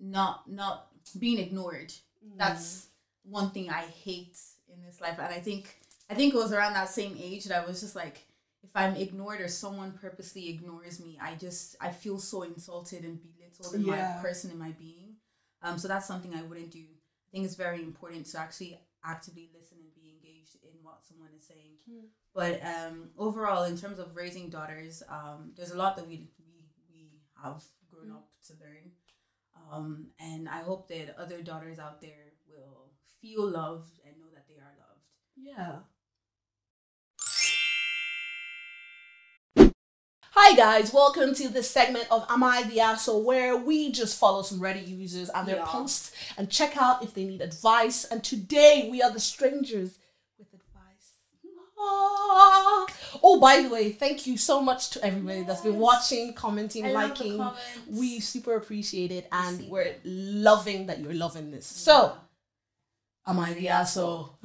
not 0.00 0.50
not 0.50 0.87
being 1.08 1.38
ignored. 1.38 1.92
That's 2.36 2.86
one 3.24 3.50
thing 3.50 3.70
I 3.70 3.82
hate 3.82 4.38
in 4.72 4.82
this 4.82 5.00
life, 5.00 5.18
and 5.18 5.32
I 5.32 5.40
think 5.40 5.76
I 6.10 6.14
think 6.14 6.34
it 6.34 6.36
was 6.38 6.52
around 6.52 6.74
that 6.74 6.88
same 6.88 7.16
age 7.20 7.44
that 7.44 7.62
I 7.62 7.66
was 7.66 7.80
just 7.80 7.94
like, 7.96 8.26
if 8.62 8.70
I'm 8.74 8.96
ignored 8.96 9.40
or 9.40 9.48
someone 9.48 9.92
purposely 9.92 10.48
ignores 10.48 11.00
me, 11.00 11.18
I 11.20 11.34
just 11.34 11.76
I 11.80 11.90
feel 11.90 12.18
so 12.18 12.42
insulted 12.42 13.04
and 13.04 13.18
belittled 13.20 13.74
in 13.74 13.82
Yeah. 13.84 14.14
my 14.16 14.22
person 14.22 14.50
in 14.50 14.58
my 14.58 14.70
being. 14.72 15.16
Um, 15.62 15.78
so 15.78 15.88
that's 15.88 16.06
something 16.06 16.34
I 16.34 16.42
wouldn't 16.42 16.70
do. 16.70 16.80
I 16.80 17.28
think 17.32 17.44
it's 17.44 17.56
very 17.56 17.82
important 17.82 18.26
to 18.26 18.38
actually 18.38 18.78
actively 19.04 19.50
listen 19.58 19.78
and 19.80 19.94
be 19.94 20.08
engaged 20.10 20.56
in 20.62 20.82
what 20.82 21.04
someone 21.06 21.30
is 21.36 21.44
saying. 21.46 21.76
Hmm. 21.88 22.06
But 22.34 22.60
um, 22.64 23.10
overall, 23.18 23.64
in 23.64 23.76
terms 23.76 23.98
of 23.98 24.14
raising 24.16 24.48
daughters, 24.48 25.02
um, 25.08 25.52
there's 25.56 25.72
a 25.72 25.76
lot 25.76 25.96
that 25.96 26.06
we 26.06 26.28
we 26.38 26.64
we 26.90 27.10
have 27.42 27.62
grown 27.90 28.12
up 28.12 28.28
to 28.46 28.52
learn. 28.60 28.92
Um, 29.70 30.08
and 30.18 30.48
I 30.48 30.62
hope 30.62 30.88
that 30.88 31.14
other 31.18 31.42
daughters 31.42 31.78
out 31.78 32.00
there 32.00 32.32
will 32.48 32.90
feel 33.20 33.48
loved 33.48 33.98
and 34.06 34.16
know 34.18 34.28
that 34.34 34.46
they 34.48 34.54
are 34.56 34.74
loved. 34.78 35.04
Yeah. 35.36 35.80
Hi 40.30 40.54
guys, 40.56 40.92
welcome 40.92 41.34
to 41.34 41.48
this 41.48 41.70
segment 41.70 42.06
of 42.10 42.24
Am 42.30 42.42
I 42.42 42.62
the 42.62 42.80
Asshole 42.80 43.24
where 43.24 43.56
we 43.56 43.90
just 43.92 44.18
follow 44.18 44.42
some 44.42 44.60
Reddit 44.60 44.86
users 44.86 45.28
and 45.30 45.46
their 45.46 45.56
Yeah. 45.56 45.64
posts 45.66 46.12
and 46.38 46.48
check 46.48 46.76
out 46.76 47.02
if 47.02 47.12
they 47.12 47.24
need 47.24 47.40
advice. 47.42 48.04
And 48.04 48.22
today 48.24 48.88
we 48.90 49.02
are 49.02 49.10
the 49.10 49.20
strangers. 49.20 49.98
Ah. 51.80 52.86
Oh, 53.22 53.40
by 53.40 53.62
the 53.62 53.68
way, 53.68 53.92
thank 53.92 54.26
you 54.26 54.36
so 54.36 54.60
much 54.60 54.90
to 54.90 55.04
everybody 55.04 55.42
that's 55.42 55.60
been 55.62 55.78
watching, 55.78 56.34
commenting, 56.34 56.86
I 56.86 56.92
liking. 56.92 57.44
We 57.88 58.20
super 58.20 58.56
appreciate 58.56 59.12
it 59.12 59.28
and 59.32 59.58
see 59.58 59.68
we're 59.68 59.96
loving 60.04 60.86
that 60.86 61.00
you're 61.00 61.14
loving 61.14 61.50
this. 61.50 61.66
So, 61.66 62.16
am 63.26 63.38
I 63.38 63.54
the 63.54 63.68
asshole? 63.68 64.38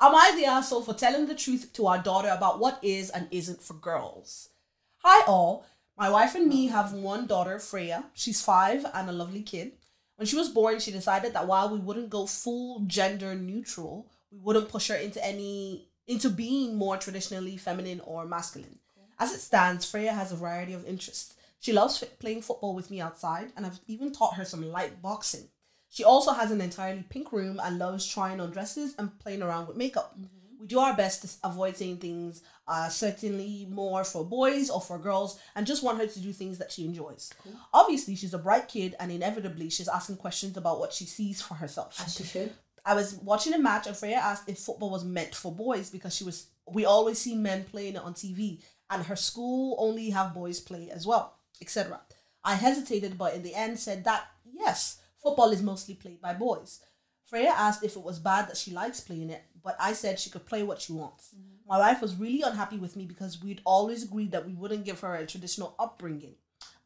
Am 0.00 0.14
I 0.14 0.32
the 0.36 0.44
asshole 0.44 0.82
for 0.82 0.94
telling 0.94 1.26
the 1.26 1.34
truth 1.34 1.72
to 1.72 1.88
our 1.88 1.98
daughter 1.98 2.28
about 2.28 2.60
what 2.60 2.78
is 2.82 3.10
and 3.10 3.26
isn't 3.32 3.60
for 3.60 3.74
girls? 3.74 4.50
Hi, 4.98 5.24
all. 5.26 5.66
My 5.96 6.08
wife 6.08 6.36
and 6.36 6.46
me 6.46 6.68
have 6.68 6.92
one 6.92 7.26
daughter, 7.26 7.58
Freya. 7.58 8.04
She's 8.14 8.40
five 8.40 8.86
and 8.94 9.10
a 9.10 9.12
lovely 9.12 9.42
kid. 9.42 9.72
When 10.14 10.26
she 10.26 10.36
was 10.36 10.50
born, 10.50 10.78
she 10.78 10.92
decided 10.92 11.32
that 11.32 11.48
while 11.48 11.68
we 11.68 11.80
wouldn't 11.80 12.10
go 12.10 12.26
full 12.26 12.80
gender 12.86 13.34
neutral, 13.34 14.06
we 14.30 14.38
wouldn't 14.38 14.68
push 14.68 14.88
her 14.88 14.96
into 14.96 15.24
any 15.24 15.88
into 16.06 16.30
being 16.30 16.76
more 16.76 16.96
traditionally 16.96 17.56
feminine 17.56 18.00
or 18.00 18.24
masculine. 18.24 18.78
As 19.18 19.34
it 19.34 19.40
stands, 19.40 19.84
Freya 19.88 20.12
has 20.12 20.32
a 20.32 20.36
variety 20.36 20.72
of 20.72 20.86
interests. 20.86 21.34
She 21.60 21.72
loves 21.72 22.02
f- 22.02 22.18
playing 22.18 22.42
football 22.42 22.74
with 22.74 22.90
me 22.90 23.00
outside, 23.00 23.52
and 23.56 23.66
I've 23.66 23.80
even 23.88 24.12
taught 24.12 24.34
her 24.36 24.44
some 24.44 24.70
light 24.70 25.02
boxing. 25.02 25.48
She 25.90 26.04
also 26.04 26.32
has 26.32 26.50
an 26.50 26.60
entirely 26.60 27.04
pink 27.08 27.32
room 27.32 27.60
and 27.62 27.78
loves 27.78 28.06
trying 28.06 28.40
on 28.40 28.50
dresses 28.50 28.94
and 28.98 29.18
playing 29.18 29.42
around 29.42 29.66
with 29.66 29.76
makeup. 29.76 30.16
We 30.60 30.66
do 30.66 30.78
our 30.78 30.94
best 30.94 31.22
to 31.22 31.48
avoid 31.48 31.76
saying 31.76 31.98
things 31.98 32.42
uh, 32.66 32.88
certainly 32.88 33.66
more 33.70 34.04
for 34.04 34.24
boys 34.24 34.70
or 34.70 34.80
for 34.80 34.98
girls 34.98 35.38
and 35.54 35.66
just 35.66 35.82
want 35.82 35.98
her 35.98 36.06
to 36.06 36.20
do 36.20 36.32
things 36.32 36.58
that 36.58 36.72
she 36.72 36.84
enjoys. 36.84 37.32
Obviously, 37.72 38.16
she's 38.16 38.34
a 38.34 38.38
bright 38.38 38.68
kid 38.68 38.94
and 39.00 39.10
inevitably 39.10 39.70
she's 39.70 39.88
asking 39.88 40.16
questions 40.16 40.56
about 40.56 40.78
what 40.78 40.92
she 40.92 41.06
sees 41.06 41.40
for 41.40 41.54
herself. 41.54 42.00
As 42.04 42.14
she 42.14 42.24
should. 42.24 42.52
I 42.84 42.94
was 42.94 43.14
watching 43.16 43.54
a 43.54 43.58
match 43.58 43.86
and 43.86 43.96
Freya 43.96 44.16
asked 44.16 44.48
if 44.48 44.58
football 44.58 44.90
was 44.90 45.04
meant 45.04 45.34
for 45.34 45.52
boys 45.52 45.90
because 45.90 46.14
she 46.14 46.24
was 46.24 46.46
we 46.70 46.84
always 46.84 47.18
see 47.18 47.34
men 47.34 47.64
playing 47.64 47.94
it 47.94 48.02
on 48.02 48.14
TV 48.14 48.62
and 48.90 49.04
her 49.04 49.16
school 49.16 49.76
only 49.78 50.10
have 50.10 50.34
boys 50.34 50.60
play 50.60 50.90
as 50.90 51.06
well, 51.06 51.36
etc. 51.60 52.00
I 52.44 52.54
hesitated 52.54 53.18
but 53.18 53.34
in 53.34 53.42
the 53.42 53.54
end 53.54 53.78
said 53.78 54.04
that 54.04 54.26
yes, 54.52 55.00
football 55.22 55.50
is 55.50 55.62
mostly 55.62 55.94
played 55.94 56.20
by 56.20 56.34
boys. 56.34 56.80
Freya 57.24 57.50
asked 57.50 57.84
if 57.84 57.94
it 57.94 58.02
was 58.02 58.18
bad 58.18 58.48
that 58.48 58.56
she 58.56 58.70
likes 58.70 59.00
playing 59.00 59.28
it, 59.28 59.42
but 59.62 59.76
I 59.78 59.92
said 59.92 60.18
she 60.18 60.30
could 60.30 60.46
play 60.46 60.62
what 60.62 60.80
she 60.80 60.94
wants. 60.94 61.34
Mm-hmm. 61.34 61.68
My 61.68 61.78
wife 61.78 62.00
was 62.00 62.16
really 62.16 62.40
unhappy 62.40 62.78
with 62.78 62.96
me 62.96 63.04
because 63.04 63.42
we'd 63.42 63.60
always 63.66 64.02
agreed 64.02 64.32
that 64.32 64.46
we 64.46 64.54
wouldn't 64.54 64.86
give 64.86 65.00
her 65.00 65.14
a 65.14 65.26
traditional 65.26 65.74
upbringing. 65.78 66.36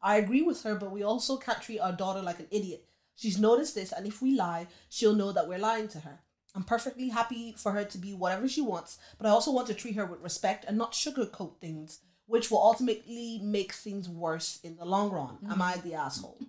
I 0.01 0.17
agree 0.17 0.41
with 0.41 0.61
her, 0.63 0.75
but 0.75 0.91
we 0.91 1.03
also 1.03 1.37
can't 1.37 1.61
treat 1.61 1.79
our 1.79 1.93
daughter 1.93 2.21
like 2.21 2.39
an 2.39 2.47
idiot. 2.51 2.85
She's 3.15 3.39
noticed 3.39 3.75
this, 3.75 3.91
and 3.91 4.07
if 4.07 4.21
we 4.21 4.35
lie, 4.35 4.67
she'll 4.89 5.15
know 5.15 5.31
that 5.31 5.47
we're 5.47 5.59
lying 5.59 5.87
to 5.89 5.99
her. 5.99 6.19
I'm 6.55 6.63
perfectly 6.63 7.09
happy 7.09 7.55
for 7.57 7.71
her 7.71 7.83
to 7.83 7.97
be 7.97 8.13
whatever 8.13 8.47
she 8.47 8.61
wants, 8.61 8.99
but 9.17 9.25
I 9.27 9.31
also 9.31 9.51
want 9.51 9.67
to 9.67 9.73
treat 9.73 9.95
her 9.95 10.05
with 10.05 10.21
respect 10.21 10.65
and 10.67 10.77
not 10.77 10.93
sugarcoat 10.93 11.57
things, 11.59 11.99
which 12.27 12.51
will 12.51 12.59
ultimately 12.59 13.39
make 13.43 13.73
things 13.73 14.07
worse 14.07 14.59
in 14.63 14.77
the 14.77 14.85
long 14.85 15.11
run. 15.11 15.37
Am 15.49 15.61
I 15.61 15.77
the 15.77 15.95
asshole? 15.95 16.39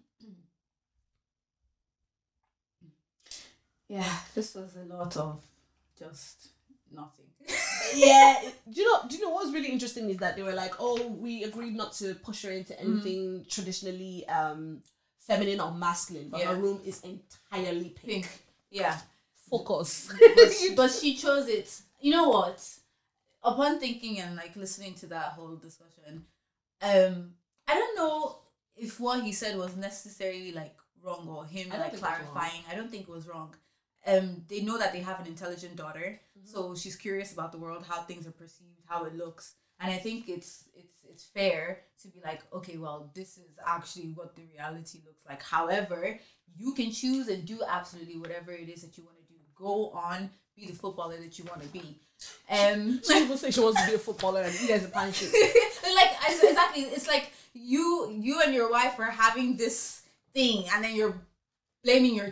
Yeah, 3.89 4.13
this 4.35 4.55
was 4.55 4.77
a 4.77 4.85
lot 4.95 5.17
of 5.17 5.41
just 5.99 6.49
nothing. 6.91 7.27
yeah. 7.95 8.41
Do 8.71 8.81
you 8.81 8.91
know? 8.93 9.09
Do 9.09 9.17
you 9.17 9.23
know 9.23 9.31
what's 9.31 9.53
really 9.53 9.69
interesting 9.69 10.09
is 10.11 10.17
that 10.19 10.37
they 10.37 10.43
were 10.43 10.55
like, 10.55 10.75
"Oh, 10.81 11.07
we 11.09 11.45
agreed 11.45 11.75
not 11.77 11.93
to 11.95 12.15
push 12.15 12.43
her 12.45 12.51
into 12.51 12.79
anything 12.81 13.45
traditionally 13.49 14.27
um 14.29 14.83
feminine 15.27 15.61
or 15.61 15.73
masculine, 15.73 16.29
but 16.31 16.41
Yeah. 16.41 16.49
her 16.55 16.57
room 16.57 16.81
is 16.85 17.03
entirely 17.03 17.91
pink." 17.91 18.07
Pink. 18.07 18.29
Yeah. 18.71 18.99
Focus. 19.51 20.09
but, 20.37 20.51
but 20.77 20.91
she 20.91 21.15
chose 21.17 21.49
it. 21.49 21.71
You 22.01 22.13
know 22.13 22.29
what? 22.29 22.59
Upon 23.43 23.79
thinking 23.79 24.19
and 24.21 24.37
like 24.37 24.57
listening 24.57 24.95
to 24.95 25.07
that 25.09 25.33
whole 25.37 25.57
discussion, 25.57 26.25
um, 26.83 27.35
I 27.69 27.75
don't 27.75 27.97
know 27.97 28.39
if 28.77 28.99
what 28.99 29.23
he 29.23 29.33
said 29.33 29.57
was 29.59 29.77
necessarily 29.77 30.53
like 30.53 30.77
wrong 31.03 31.29
or 31.29 31.45
him 31.45 31.69
like 31.69 31.81
think 31.83 31.93
it's 31.95 32.03
wrong. 32.03 32.13
clarifying. 32.15 32.63
I 32.71 32.75
don't 32.75 32.91
think 32.91 33.03
it 33.03 33.11
was 33.13 33.29
wrong. 33.29 33.55
Um, 34.07 34.45
they 34.49 34.61
know 34.63 34.79
that 34.79 34.93
they 34.93 35.01
have 35.01 35.21
an 35.21 35.27
intelligent 35.27 35.77
daughter, 35.77 36.21
Mm-hmm. 36.39 36.49
so 36.53 36.75
she's 36.75 36.97
curious 36.97 37.33
about 37.33 37.53
the 37.53 37.59
world, 37.59 37.85
how 37.89 38.03
things 38.03 38.27
are 38.27 38.33
perceived, 38.33 38.81
how 38.87 39.05
it 39.05 39.15
looks, 39.15 39.55
and 39.81 39.93
I 39.93 39.99
think 39.99 40.29
it's 40.29 40.65
it's 40.75 41.05
it's 41.11 41.25
fair 41.25 41.81
to 42.03 42.09
be 42.09 42.21
like, 42.25 42.43
okay, 42.53 42.77
well, 42.79 43.11
this 43.15 43.37
is 43.39 43.59
actually 43.67 44.13
what 44.15 44.35
the 44.37 44.43
reality 44.53 44.99
looks 45.07 45.25
like. 45.29 45.43
However, 45.43 46.19
you 46.57 46.73
can 46.75 46.91
choose 46.91 47.29
and 47.29 47.45
do 47.45 47.63
absolutely 47.67 48.17
whatever 48.19 48.53
it 48.53 48.69
is 48.69 48.83
that 48.83 48.97
you 48.99 49.05
want 49.05 49.17
to 49.19 49.25
do. 49.33 49.39
Go 49.57 49.91
on, 49.91 50.31
be 50.57 50.67
the 50.67 50.73
footballer 50.75 51.17
that 51.19 51.39
you 51.39 51.45
want 51.45 51.63
to 51.63 51.69
be. 51.69 51.99
Um, 52.51 53.01
Some 53.03 53.19
people 53.23 53.37
say 53.37 53.51
she 53.51 53.61
wants 53.61 53.81
to 53.83 53.89
be 53.89 53.95
a 53.95 53.99
footballer, 53.99 54.43
and 54.43 54.61
you 54.61 54.69
guys 54.69 54.85
are 54.85 54.89
panicking. 54.89 55.33
like 55.95 56.13
exactly, 56.29 56.83
it's 56.85 57.07
like 57.09 57.33
you 57.53 58.11
you 58.21 58.41
and 58.43 58.55
your 58.55 58.71
wife 58.71 58.99
are 58.99 59.11
having 59.11 59.57
this 59.57 60.03
thing, 60.33 60.65
and 60.73 60.83
then 60.85 60.95
you're 60.97 61.15
blaming 61.83 62.15
your 62.15 62.31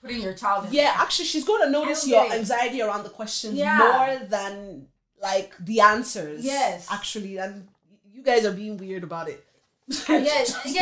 putting 0.00 0.20
your 0.22 0.34
child. 0.34 0.66
In 0.66 0.72
Yeah, 0.72 0.84
there. 0.84 0.92
actually, 0.98 1.24
she's 1.26 1.44
going 1.44 1.62
to 1.62 1.70
notice 1.70 2.06
your 2.06 2.30
anxiety 2.32 2.80
around 2.82 3.04
the 3.04 3.10
questions 3.10 3.54
Yeah. 3.54 3.78
more 3.78 4.28
than 4.28 4.86
like 5.22 5.54
the 5.58 5.80
answers. 5.80 6.44
Yes. 6.44 6.86
actually, 6.90 7.38
and 7.38 7.66
you 8.12 8.22
guys 8.22 8.44
are 8.44 8.52
being 8.52 8.76
weird 8.76 9.04
about 9.04 9.28
it. 9.28 9.44
yeah, 10.08 10.16
yeah, 10.18 10.40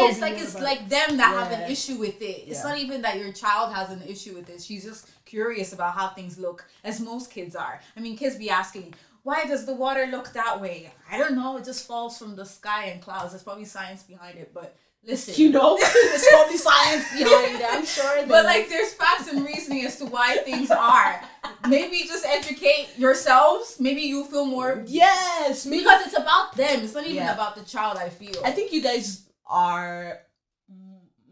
it's 0.09 0.21
like 0.21 0.35
it's 0.35 0.61
like 0.61 0.89
them 0.89 1.17
that 1.17 1.35
have 1.35 1.51
an 1.51 1.69
issue 1.71 1.97
with 1.97 2.23
it. 2.23 2.45
It's 2.47 2.59
Yeah. 2.63 2.71
not 2.71 2.79
even 2.79 3.03
that 3.03 3.19
your 3.19 3.33
child 3.33 3.75
has 3.75 3.91
an 3.91 4.03
issue 4.07 4.35
with 4.35 4.49
it. 4.49 4.63
She's 4.63 4.85
just 4.85 5.09
curious 5.25 5.73
about 5.73 5.95
how 5.95 6.09
things 6.11 6.39
look, 6.39 6.65
as 6.85 7.01
most 7.01 7.31
kids 7.31 7.57
are. 7.57 7.81
I 7.97 8.01
mean, 8.01 8.17
kids 8.17 8.37
be 8.37 8.49
asking, 8.49 8.95
why 9.25 9.45
does 9.45 9.67
the 9.67 9.75
water 9.75 10.07
look 10.07 10.33
that 10.35 10.61
way? 10.61 10.93
I 11.11 11.19
don't 11.19 11.35
know. 11.35 11.57
It 11.57 11.65
just 11.65 11.85
falls 11.87 12.17
from 12.17 12.37
the 12.37 12.45
sky 12.47 12.87
and 12.87 13.01
clouds. 13.03 13.33
There's 13.33 13.43
probably 13.43 13.65
science 13.65 14.05
behind 14.05 14.39
it, 14.39 14.53
but 14.55 14.77
listen. 15.05 15.35
You 15.37 15.51
know, 15.51 15.79
there's 15.95 16.27
probably 16.31 16.57
science 16.57 17.05
behind 17.17 17.57
it. 17.61 17.67
I'm 17.69 17.85
sure. 17.85 18.27
but 18.27 18.45
like 18.45 18.69
there's 18.69 18.93
facts 18.95 19.29
and 19.29 19.45
reasoning 19.45 19.85
as 19.85 19.97
to 19.99 20.07
why 20.07 20.37
things 20.45 20.71
are. 20.71 21.21
Maybe 21.69 21.99
just 22.05 22.25
educate 22.27 22.89
yourselves. 22.97 23.77
Maybe 23.81 24.03
you 24.03 24.25
feel 24.25 24.47
more 24.47 24.83
yes, 24.87 25.67
maybe 25.67 25.83
because 25.85 26.07
it's 26.07 26.17
about 26.19 26.57
them. 26.57 26.83
It's 26.83 26.95
not 26.95 27.05
even 27.05 27.17
Yeah. 27.17 27.35
about 27.35 27.57
the 27.57 27.65
child. 27.65 27.97
I 27.99 28.09
feel. 28.09 28.35
I 28.45 28.51
think 28.51 28.73
you 28.73 28.83
guys 28.83 29.23
are 29.47 30.21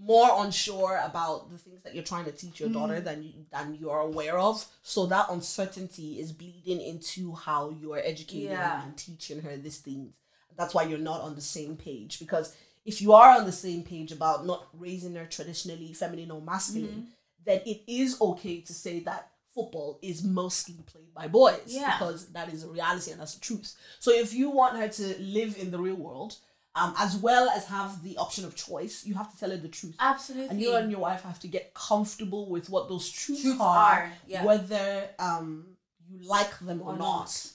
more 0.02 0.30
unsure 0.44 1.00
about 1.04 1.50
the 1.50 1.58
things 1.58 1.82
that 1.82 1.94
you're 1.94 2.02
trying 2.04 2.24
to 2.24 2.32
teach 2.32 2.58
your 2.58 2.68
Mm. 2.70 2.72
daughter 2.72 3.00
than 3.00 3.22
you 3.22 3.32
than 3.52 3.74
you 3.74 3.90
are 3.90 4.00
aware 4.00 4.38
of. 4.38 4.64
So 4.82 5.06
that 5.06 5.26
uncertainty 5.30 6.18
is 6.18 6.32
bleeding 6.32 6.80
into 6.80 7.34
how 7.34 7.70
you 7.70 7.92
are 7.92 8.00
educating 8.02 8.50
Yeah. 8.50 8.82
and 8.82 8.96
teaching 8.96 9.42
her 9.42 9.56
these 9.56 9.78
things. 9.78 10.12
That's 10.56 10.74
why 10.74 10.84
you're 10.84 10.98
not 10.98 11.20
on 11.20 11.34
the 11.34 11.40
same 11.42 11.76
page. 11.76 12.18
Because 12.18 12.54
if 12.84 13.00
you 13.02 13.12
are 13.12 13.36
on 13.38 13.44
the 13.46 13.52
same 13.52 13.82
page 13.82 14.12
about 14.12 14.46
not 14.46 14.68
raising 14.72 15.14
her 15.14 15.26
traditionally 15.26 15.92
feminine 15.92 16.30
or 16.30 16.40
masculine, 16.40 16.88
Mm-hmm. 16.90 17.44
then 17.46 17.60
it 17.66 17.82
is 17.86 18.20
okay 18.20 18.60
to 18.62 18.72
say 18.74 19.00
that 19.00 19.30
football 19.54 19.98
is 20.02 20.22
mostly 20.22 20.76
played 20.86 21.12
by 21.14 21.26
boys 21.26 21.62
Yeah. 21.66 21.96
because 21.98 22.28
that 22.32 22.52
is 22.52 22.62
a 22.64 22.68
reality 22.68 23.10
and 23.10 23.20
that's 23.20 23.34
the 23.34 23.40
truth. 23.40 23.74
So 23.98 24.12
if 24.12 24.32
you 24.32 24.50
want 24.50 24.76
her 24.78 24.88
to 24.88 25.20
live 25.20 25.56
in 25.58 25.70
the 25.70 25.78
real 25.78 25.96
world, 25.96 26.36
um, 26.76 26.94
as 26.98 27.16
well 27.16 27.50
as 27.50 27.66
have 27.66 28.02
the 28.04 28.16
option 28.16 28.44
of 28.44 28.54
choice, 28.54 29.04
you 29.04 29.14
have 29.14 29.30
to 29.32 29.36
tell 29.38 29.50
her 29.50 29.56
the 29.56 29.68
truth. 29.68 29.96
Absolutely. 29.98 30.48
And 30.50 30.60
you 30.60 30.74
and 30.76 30.88
your 30.90 31.00
wife 31.00 31.22
have 31.22 31.40
to 31.40 31.48
get 31.48 31.74
comfortable 31.74 32.48
with 32.48 32.70
what 32.70 32.88
those 32.88 33.10
truths, 33.10 33.42
Truths 33.42 33.60
are, 33.60 33.76
are, 33.94 34.12
yeah. 34.28 34.44
whether 34.44 35.08
um 35.18 35.66
you 36.08 36.28
like 36.28 36.58
them 36.60 36.80
or, 36.82 36.92
Or 36.94 36.96
not. 36.98 37.18
not. 37.18 37.46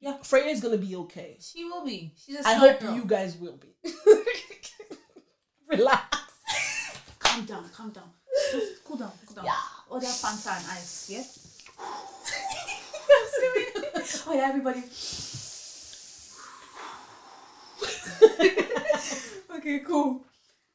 Yeah. 0.00 0.16
Freya's 0.22 0.60
gonna 0.60 0.76
be 0.78 0.94
okay. 0.96 1.36
She 1.40 1.64
will 1.64 1.84
be. 1.84 2.12
She's 2.16 2.36
a 2.36 2.48
I 2.48 2.54
hope 2.54 2.80
girl. 2.80 2.94
you 2.94 3.04
guys 3.04 3.36
will 3.36 3.56
be. 3.56 3.74
Relax. 5.68 6.18
calm 7.18 7.44
down, 7.44 7.68
calm 7.74 7.90
down. 7.90 8.10
Just 8.52 8.84
cool 8.84 8.96
down, 8.96 9.12
cool 9.26 9.34
down. 9.36 9.44
Yeah. 9.44 9.52
Oh, 9.90 9.98
that 9.98 10.08
Fanta 10.08 10.56
and 10.56 10.66
ice, 10.70 11.08
yeah? 11.10 11.24
oh 14.26 14.34
yeah, 14.34 14.48
everybody. 14.48 14.82
okay, 19.56 19.78
cool. 19.80 20.24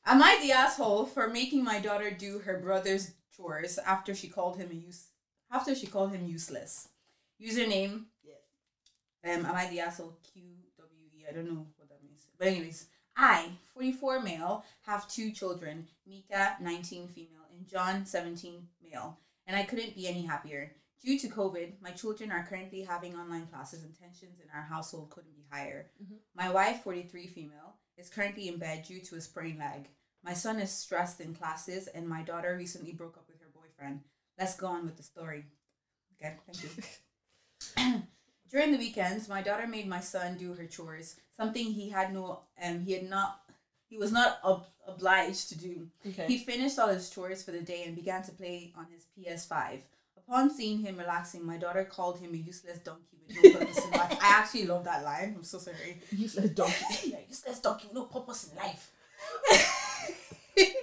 Am 0.05 0.21
I 0.21 0.39
the 0.41 0.51
asshole 0.51 1.05
for 1.05 1.29
making 1.29 1.63
my 1.63 1.79
daughter 1.79 2.11
do 2.11 2.39
her 2.39 2.59
brother's 2.59 3.11
chores 3.35 3.77
after 3.79 4.13
she 4.13 4.27
called 4.27 4.57
him 4.57 4.69
a 4.71 4.75
use 4.75 5.07
after 5.51 5.73
she 5.75 5.87
called 5.87 6.11
him 6.11 6.25
useless? 6.27 6.89
Username. 7.41 8.05
Um, 9.25 9.45
am 9.45 9.55
I 9.55 9.67
the 9.67 9.79
asshole? 9.79 10.17
Q 10.33 10.41
W 10.77 11.07
E. 11.15 11.25
I 11.29 11.33
don't 11.33 11.45
know 11.45 11.65
what 11.77 11.89
that 11.89 12.03
means. 12.03 12.27
But 12.37 12.49
anyways, 12.49 12.87
I, 13.15 13.49
44 13.73 14.21
male, 14.21 14.65
have 14.85 15.07
two 15.07 15.31
children, 15.31 15.87
Mika, 16.07 16.57
19 16.59 17.07
female, 17.07 17.47
and 17.55 17.67
John, 17.67 18.05
17 18.05 18.67
male. 18.83 19.17
And 19.47 19.55
I 19.55 19.63
couldn't 19.63 19.95
be 19.95 20.07
any 20.07 20.23
happier. 20.23 20.73
Due 21.03 21.19
to 21.19 21.27
COVID, 21.27 21.73
my 21.81 21.91
children 21.91 22.31
are 22.31 22.47
currently 22.49 22.81
having 22.81 23.15
online 23.15 23.45
classes 23.47 23.83
and 23.83 23.93
tensions 23.97 24.39
in 24.39 24.47
our 24.55 24.63
household 24.63 25.09
couldn't 25.09 25.35
be 25.35 25.45
higher. 25.51 25.87
My 26.35 26.49
wife, 26.49 26.81
43 26.83 27.27
female, 27.27 27.75
is 27.97 28.09
currently 28.09 28.47
in 28.47 28.57
bed 28.57 28.83
due 28.87 29.01
to 29.01 29.15
a 29.15 29.21
sprain 29.21 29.57
leg. 29.59 29.89
My 30.23 30.33
son 30.33 30.59
is 30.59 30.71
stressed 30.71 31.19
in 31.19 31.35
classes, 31.35 31.87
and 31.87 32.07
my 32.07 32.21
daughter 32.21 32.55
recently 32.57 32.93
broke 32.93 33.17
up 33.17 33.27
with 33.27 33.41
her 33.41 33.49
boyfriend. 33.53 33.99
Let's 34.39 34.55
go 34.55 34.67
on 34.67 34.85
with 34.85 34.95
the 34.95 35.03
story. 35.03 35.43
Okay, 36.21 36.35
thank 36.45 36.63
you. 36.63 38.01
During 38.53 38.71
the 38.71 38.77
weekends, 38.77 39.27
my 39.27 39.41
daughter 39.41 39.65
made 39.65 39.87
my 39.87 39.99
son 39.99 40.37
do 40.37 40.53
her 40.53 40.67
chores, 40.67 41.15
something 41.35 41.65
he 41.71 41.89
had 41.89 42.13
no, 42.13 42.41
um, 42.63 42.81
he 42.81 42.93
had 42.93 43.09
not, 43.09 43.39
he 43.89 43.97
was 43.97 44.11
not 44.11 44.37
ob- 44.43 44.67
obliged 44.87 45.49
to 45.49 45.57
do. 45.57 45.87
Okay. 46.07 46.27
He 46.27 46.37
finished 46.37 46.77
all 46.77 46.89
his 46.89 47.09
chores 47.09 47.43
for 47.43 47.49
the 47.49 47.61
day 47.61 47.83
and 47.87 47.95
began 47.95 48.21
to 48.21 48.31
play 48.31 48.71
on 48.77 48.85
his 48.93 49.07
PS5. 49.17 49.79
Upon 50.15 50.51
seeing 50.51 50.77
him 50.79 50.97
relaxing, 50.97 51.43
my 51.43 51.57
daughter 51.57 51.83
called 51.83 52.19
him 52.19 52.35
a 52.35 52.37
useless 52.37 52.77
donkey 52.77 53.17
with 53.27 53.43
no 53.43 53.51
purpose 53.59 53.85
in 53.85 53.91
life. 53.91 54.19
I 54.21 54.39
actually 54.39 54.67
love 54.67 54.83
that 54.83 55.03
line. 55.03 55.33
I'm 55.35 55.43
so 55.43 55.57
sorry. 55.57 55.99
Useless 56.11 56.51
donkey. 56.51 56.85
yeah, 57.05 57.17
useless 57.27 57.59
donkey 57.59 57.87
with 57.87 57.95
no 57.95 58.03
purpose 58.03 58.51
in 58.51 58.57
life. 58.57 58.91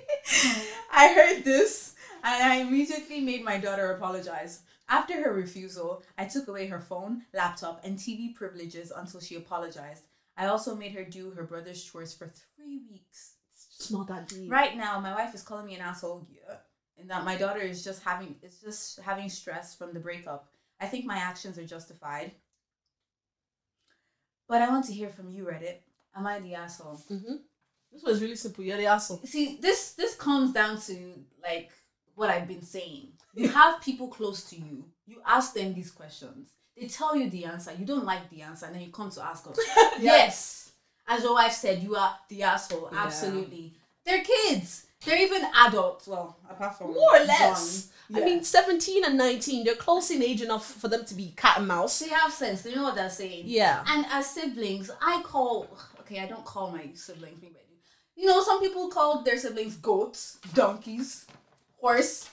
I 0.93 1.15
heard 1.15 1.45
this 1.45 1.95
and 2.25 2.43
I 2.43 2.57
immediately 2.57 3.21
made 3.21 3.45
my 3.45 3.59
daughter 3.59 3.93
apologize. 3.93 4.63
After 4.91 5.23
her 5.23 5.33
refusal, 5.33 6.03
I 6.19 6.25
took 6.25 6.49
away 6.49 6.67
her 6.67 6.81
phone, 6.81 7.23
laptop, 7.33 7.81
and 7.85 7.97
TV 7.97 8.35
privileges 8.35 8.93
until 8.95 9.21
she 9.21 9.37
apologized. 9.37 10.05
I 10.37 10.47
also 10.47 10.75
made 10.75 10.93
her 10.93 11.05
do 11.05 11.31
her 11.31 11.45
brother's 11.45 11.83
chores 11.83 12.13
for 12.13 12.33
three 12.57 12.81
weeks. 12.91 13.35
It's 13.79 13.91
not 13.91 14.09
that 14.09 14.29
deep. 14.29 14.51
Right 14.51 14.77
now, 14.77 14.99
my 14.99 15.15
wife 15.15 15.35
is 15.35 15.43
calling 15.43 15.67
me 15.67 15.77
an 15.77 15.81
asshole, 15.81 16.27
yeah, 16.29 16.57
and 16.99 17.09
that 17.09 17.25
my 17.25 17.37
daughter 17.37 17.61
is 17.61 17.85
just 17.85 18.03
having 18.03 18.35
is 18.43 18.61
just 18.61 19.01
having 19.01 19.29
stress 19.29 19.77
from 19.77 19.95
the 19.95 20.01
breakup. 20.01 20.49
I 20.81 20.87
think 20.87 21.05
my 21.05 21.17
actions 21.17 21.57
are 21.57 21.65
justified. 21.65 22.33
But 24.49 24.63
I 24.63 24.69
want 24.69 24.87
to 24.87 24.93
hear 24.93 25.09
from 25.09 25.31
you, 25.31 25.45
Reddit. 25.45 25.77
Am 26.17 26.27
I 26.27 26.41
the 26.41 26.57
asshole? 26.57 27.01
Mm-hmm. 27.11 27.37
This 27.93 28.03
was 28.03 28.21
really 28.21 28.37
simple. 28.37 28.65
You're 28.65 28.77
the 28.77 28.87
asshole. 28.87 29.21
See, 29.25 29.59
this 29.63 29.93
this 29.93 30.17
comes 30.17 30.53
down 30.53 30.81
to 30.83 31.15
like 31.43 31.71
what 32.17 32.29
I've 32.29 32.49
been 32.49 32.63
saying. 32.63 33.13
You 33.35 33.49
have 33.49 33.81
people 33.81 34.09
close 34.09 34.45
to 34.51 34.57
you. 34.57 34.85
You 35.07 35.17
ask 35.27 35.55
them 35.55 35.75
these 35.75 35.91
questions. 35.91 36.51
They 36.77 36.87
tell 36.87 37.15
you 37.17 37.29
the 37.29 37.45
answer. 37.45 37.73
You 37.79 37.85
don't 37.85 38.05
like 38.05 38.29
the 38.31 38.43
answer, 38.43 38.67
and 38.67 38.75
then 38.75 38.83
you 38.83 38.91
come 38.91 39.11
to 39.11 39.25
ask 39.25 39.47
us. 39.47 39.59
Yes, 40.01 40.73
as 41.07 41.23
your 41.23 41.35
wife 41.35 41.53
said, 41.53 41.83
you 41.83 41.97
are 41.97 42.15
the 42.29 42.43
asshole. 42.43 42.89
Yeah. 42.93 43.05
Absolutely. 43.05 43.75
They're 44.05 44.23
kids. 44.25 44.87
They're 45.05 45.21
even 45.21 45.43
adults. 45.67 46.07
Well, 46.07 46.37
apart 46.49 46.79
from 46.79 46.89
More 46.95 47.17
or 47.17 47.25
less. 47.25 47.91
John. 48.11 48.23
I 48.23 48.25
mean, 48.25 48.43
17 48.43 49.05
and 49.05 49.17
19, 49.17 49.65
they're 49.65 49.75
close 49.75 50.11
in 50.11 50.23
age 50.23 50.43
enough 50.43 50.67
for 50.67 50.89
them 50.89 51.05
to 51.05 51.15
be 51.15 51.33
cat 51.37 51.59
and 51.59 51.69
mouse. 51.69 52.01
they 52.01 52.09
have 52.09 52.33
sense. 52.33 52.63
They 52.63 52.75
know 52.75 52.85
what 52.85 52.97
they're 52.97 53.09
saying. 53.11 53.45
Yeah. 53.47 53.85
And 53.87 54.05
as 54.11 54.27
siblings, 54.31 54.91
I 55.01 55.23
call 55.23 55.69
okay, 56.01 56.21
I 56.21 56.27
don't 56.27 56.45
call 56.45 56.71
my 56.71 56.91
siblings 56.95 57.39
You 58.17 58.27
know, 58.27 58.43
some 58.43 58.61
people 58.61 58.89
call 58.89 59.23
their 59.23 59.39
siblings 59.39 59.77
goats, 59.77 60.39
donkeys, 60.55 61.27
horse. 61.81 62.29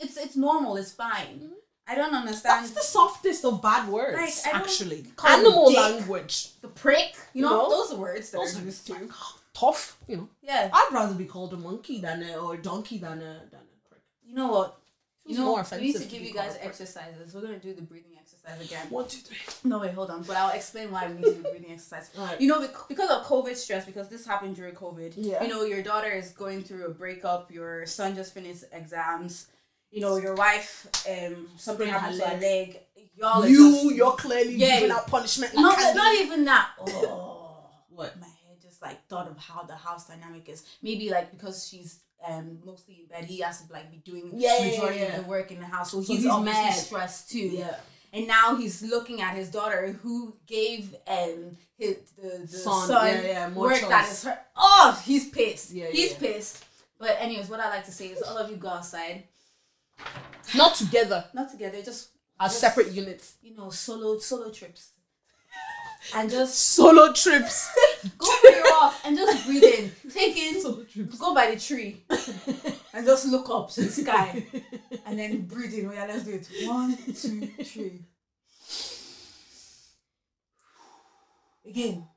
It's 0.00 0.16
it's 0.16 0.36
normal, 0.36 0.76
it's 0.76 0.92
fine. 0.92 1.38
Mm-hmm. 1.40 1.54
I 1.88 1.94
don't 1.96 2.14
understand 2.14 2.64
That's 2.64 2.70
the 2.70 2.82
softest 2.82 3.44
of 3.44 3.60
bad 3.60 3.88
words, 3.88 4.16
Like, 4.44 4.54
actually. 4.54 5.06
Animal 5.26 5.70
dick. 5.70 5.78
language. 5.78 6.50
the 6.60 6.68
prick. 6.68 7.16
You 7.34 7.42
know, 7.42 7.62
No. 7.62 7.68
those 7.70 7.98
words 7.98 8.30
that 8.30 8.38
Those 8.38 8.58
are 8.60 8.64
used 8.64 8.86
to. 8.86 8.94
Oh, 9.12 9.34
tough, 9.54 9.96
you 10.06 10.16
know. 10.18 10.28
Yeah. 10.40 10.70
I'd 10.72 10.90
rather 10.92 11.14
be 11.14 11.24
called 11.24 11.52
a 11.52 11.56
monkey 11.56 12.00
than 12.00 12.22
a, 12.22 12.36
or 12.36 12.54
a 12.54 12.62
donkey 12.62 12.98
than 12.98 13.18
a, 13.18 13.32
than 13.50 13.60
a 13.74 13.88
prick. 13.88 14.02
You 14.24 14.34
know 14.36 14.48
what? 14.52 14.76
You 15.26 15.36
know, 15.38 15.46
more 15.46 15.64
we 15.72 15.78
need 15.78 15.96
to 15.96 16.04
give 16.04 16.22
you 16.22 16.32
guys 16.32 16.50
called 16.52 16.56
a 16.56 16.58
prick. 16.60 16.68
exercises. 16.68 17.34
We're 17.34 17.40
gonna 17.42 17.58
do 17.58 17.74
the 17.74 17.82
breathing 17.82 18.12
exercise 18.18 18.64
again. 18.64 18.86
One, 18.88 19.06
two, 19.08 19.18
three. 19.18 19.38
No, 19.68 19.78
wait, 19.80 19.92
hold 19.92 20.10
on. 20.10 20.22
But 20.22 20.36
I'll 20.36 20.54
explain 20.54 20.90
why 20.92 21.08
we 21.08 21.14
need 21.14 21.24
to 21.24 21.34
do 21.34 21.42
the 21.42 21.48
breathing 21.50 21.72
exercise. 21.72 22.10
Alright. 22.18 22.40
You 22.40 22.46
know, 22.48 22.66
because 22.88 23.10
of 23.10 23.24
COVID 23.26 23.56
stress, 23.56 23.84
because 23.84 24.08
this 24.08 24.24
happened 24.24 24.54
during 24.56 24.74
COVID. 24.74 25.14
Yeah. 25.16 25.42
You 25.42 25.48
know, 25.48 25.64
your 25.64 25.82
daughter 25.82 26.10
is 26.10 26.30
going 26.30 26.62
through 26.62 26.86
a 26.86 26.90
breakup. 26.90 27.50
Your 27.50 27.84
son 27.86 28.14
just 28.14 28.32
finished 28.32 28.64
exams. 28.72 29.46
You 29.90 30.00
know, 30.00 30.16
your 30.16 30.34
wife, 30.34 30.86
um, 31.08 31.48
something 31.56 31.88
happened 31.88 32.18
to 32.20 32.24
her 32.26 32.32
leg. 32.34 32.40
leg. 32.40 32.80
Y'all 33.16 33.42
are 33.42 33.48
You, 33.48 33.70
just, 33.72 33.94
you're 33.96 34.12
clearly 34.12 34.54
Yeah. 34.54 34.76
giving 34.80 34.90
out 34.92 35.06
punishment. 35.08 35.52
not, 35.54 35.76
like 35.78 35.94
not 35.94 36.14
even 36.16 36.44
that. 36.44 36.68
Oh, 36.80 37.56
What? 37.90 38.18
my 38.20 38.26
head 38.26 38.56
just 38.62 38.80
like 38.80 39.06
thought 39.08 39.28
of 39.28 39.36
how 39.36 39.62
the 39.64 39.74
house 39.74 40.06
dynamic 40.08 40.48
is. 40.48 40.64
Maybe 40.82 41.10
like 41.10 41.30
because 41.30 41.68
she's 41.68 41.98
um 42.26 42.58
mostly 42.64 43.00
in 43.00 43.06
bed, 43.06 43.24
he 43.24 43.40
has 43.40 43.62
to 43.66 43.72
like 43.72 43.90
be 43.90 43.98
doing 43.98 44.32
Yeah, 44.36 44.58
yeah, 44.62 44.70
majority 44.70 44.98
yeah. 45.00 45.16
of 45.16 45.24
the 45.24 45.28
work 45.30 45.50
in 45.50 45.58
the 45.58 45.66
house, 45.66 45.90
so, 45.90 46.00
So 46.02 46.12
he's, 46.12 46.22
he's 46.22 46.30
obviously 46.32 46.62
mad. 46.62 46.74
stressed 46.74 47.30
too. 47.30 47.38
Yeah. 47.38 47.76
And 48.12 48.26
now 48.26 48.56
he's 48.56 48.82
looking 48.82 49.20
at 49.20 49.34
his 49.34 49.50
daughter 49.50 49.98
who 50.02 50.34
gave 50.46 50.94
um 51.06 51.56
his 51.76 51.96
the, 52.16 52.38
the 52.42 52.46
Son, 52.48 52.86
son, 52.88 53.06
yeah, 53.06 53.22
yeah, 53.22 53.48
more 53.50 53.64
work 53.64 53.80
that 53.80 54.02
choice. 54.04 54.12
is 54.12 54.24
her. 54.24 54.38
Oh, 54.56 55.02
he's 55.04 55.28
pissed. 55.28 55.72
Yeah, 55.72 55.88
he's 55.90 56.12
yeah. 56.12 56.18
pissed. 56.18 56.64
But 56.98 57.16
anyways, 57.20 57.48
what 57.48 57.60
I 57.60 57.68
like 57.70 57.84
to 57.86 57.92
say 57.92 58.08
is 58.08 58.22
all 58.22 58.36
of 58.38 58.50
you 58.50 58.56
go 58.56 58.68
outside, 58.68 59.24
Not 60.54 60.74
together, 60.74 61.24
not 61.32 61.50
together, 61.50 61.80
just 61.82 62.10
as 62.40 62.50
just, 62.50 62.60
separate 62.60 62.92
units. 62.92 63.34
You 63.42 63.56
know, 63.56 63.70
solo 63.70 64.18
solo 64.18 64.50
trips, 64.50 64.90
and 66.14 66.30
just 66.30 66.58
Solo 66.58 67.12
trips. 67.12 67.70
go 68.18 68.26
for 68.26 68.50
your 68.50 68.64
walk 68.64 68.94
and 69.04 69.16
just 69.16 69.46
breathe 69.46 69.62
in, 69.64 69.92
take 70.10 70.36
in, 70.36 70.60
Solo 70.60 70.82
trips. 70.84 71.18
go 71.18 71.34
by 71.34 71.50
the 71.52 71.60
tree, 71.60 72.02
and 72.94 73.06
just 73.06 73.26
look 73.26 73.48
up 73.50 73.70
to 73.70 73.82
the 73.82 73.90
sky, 73.90 74.44
and 75.06 75.18
then 75.18 75.42
breathe 75.42 75.74
in. 75.74 75.86
Oh 75.86 75.92
yeah, 75.92 76.06
let's 76.06 76.24
do 76.24 76.32
it. 76.32 76.48
One, 76.66 76.96
two, 76.96 77.46
three. 77.64 78.00
Again. 81.66 82.08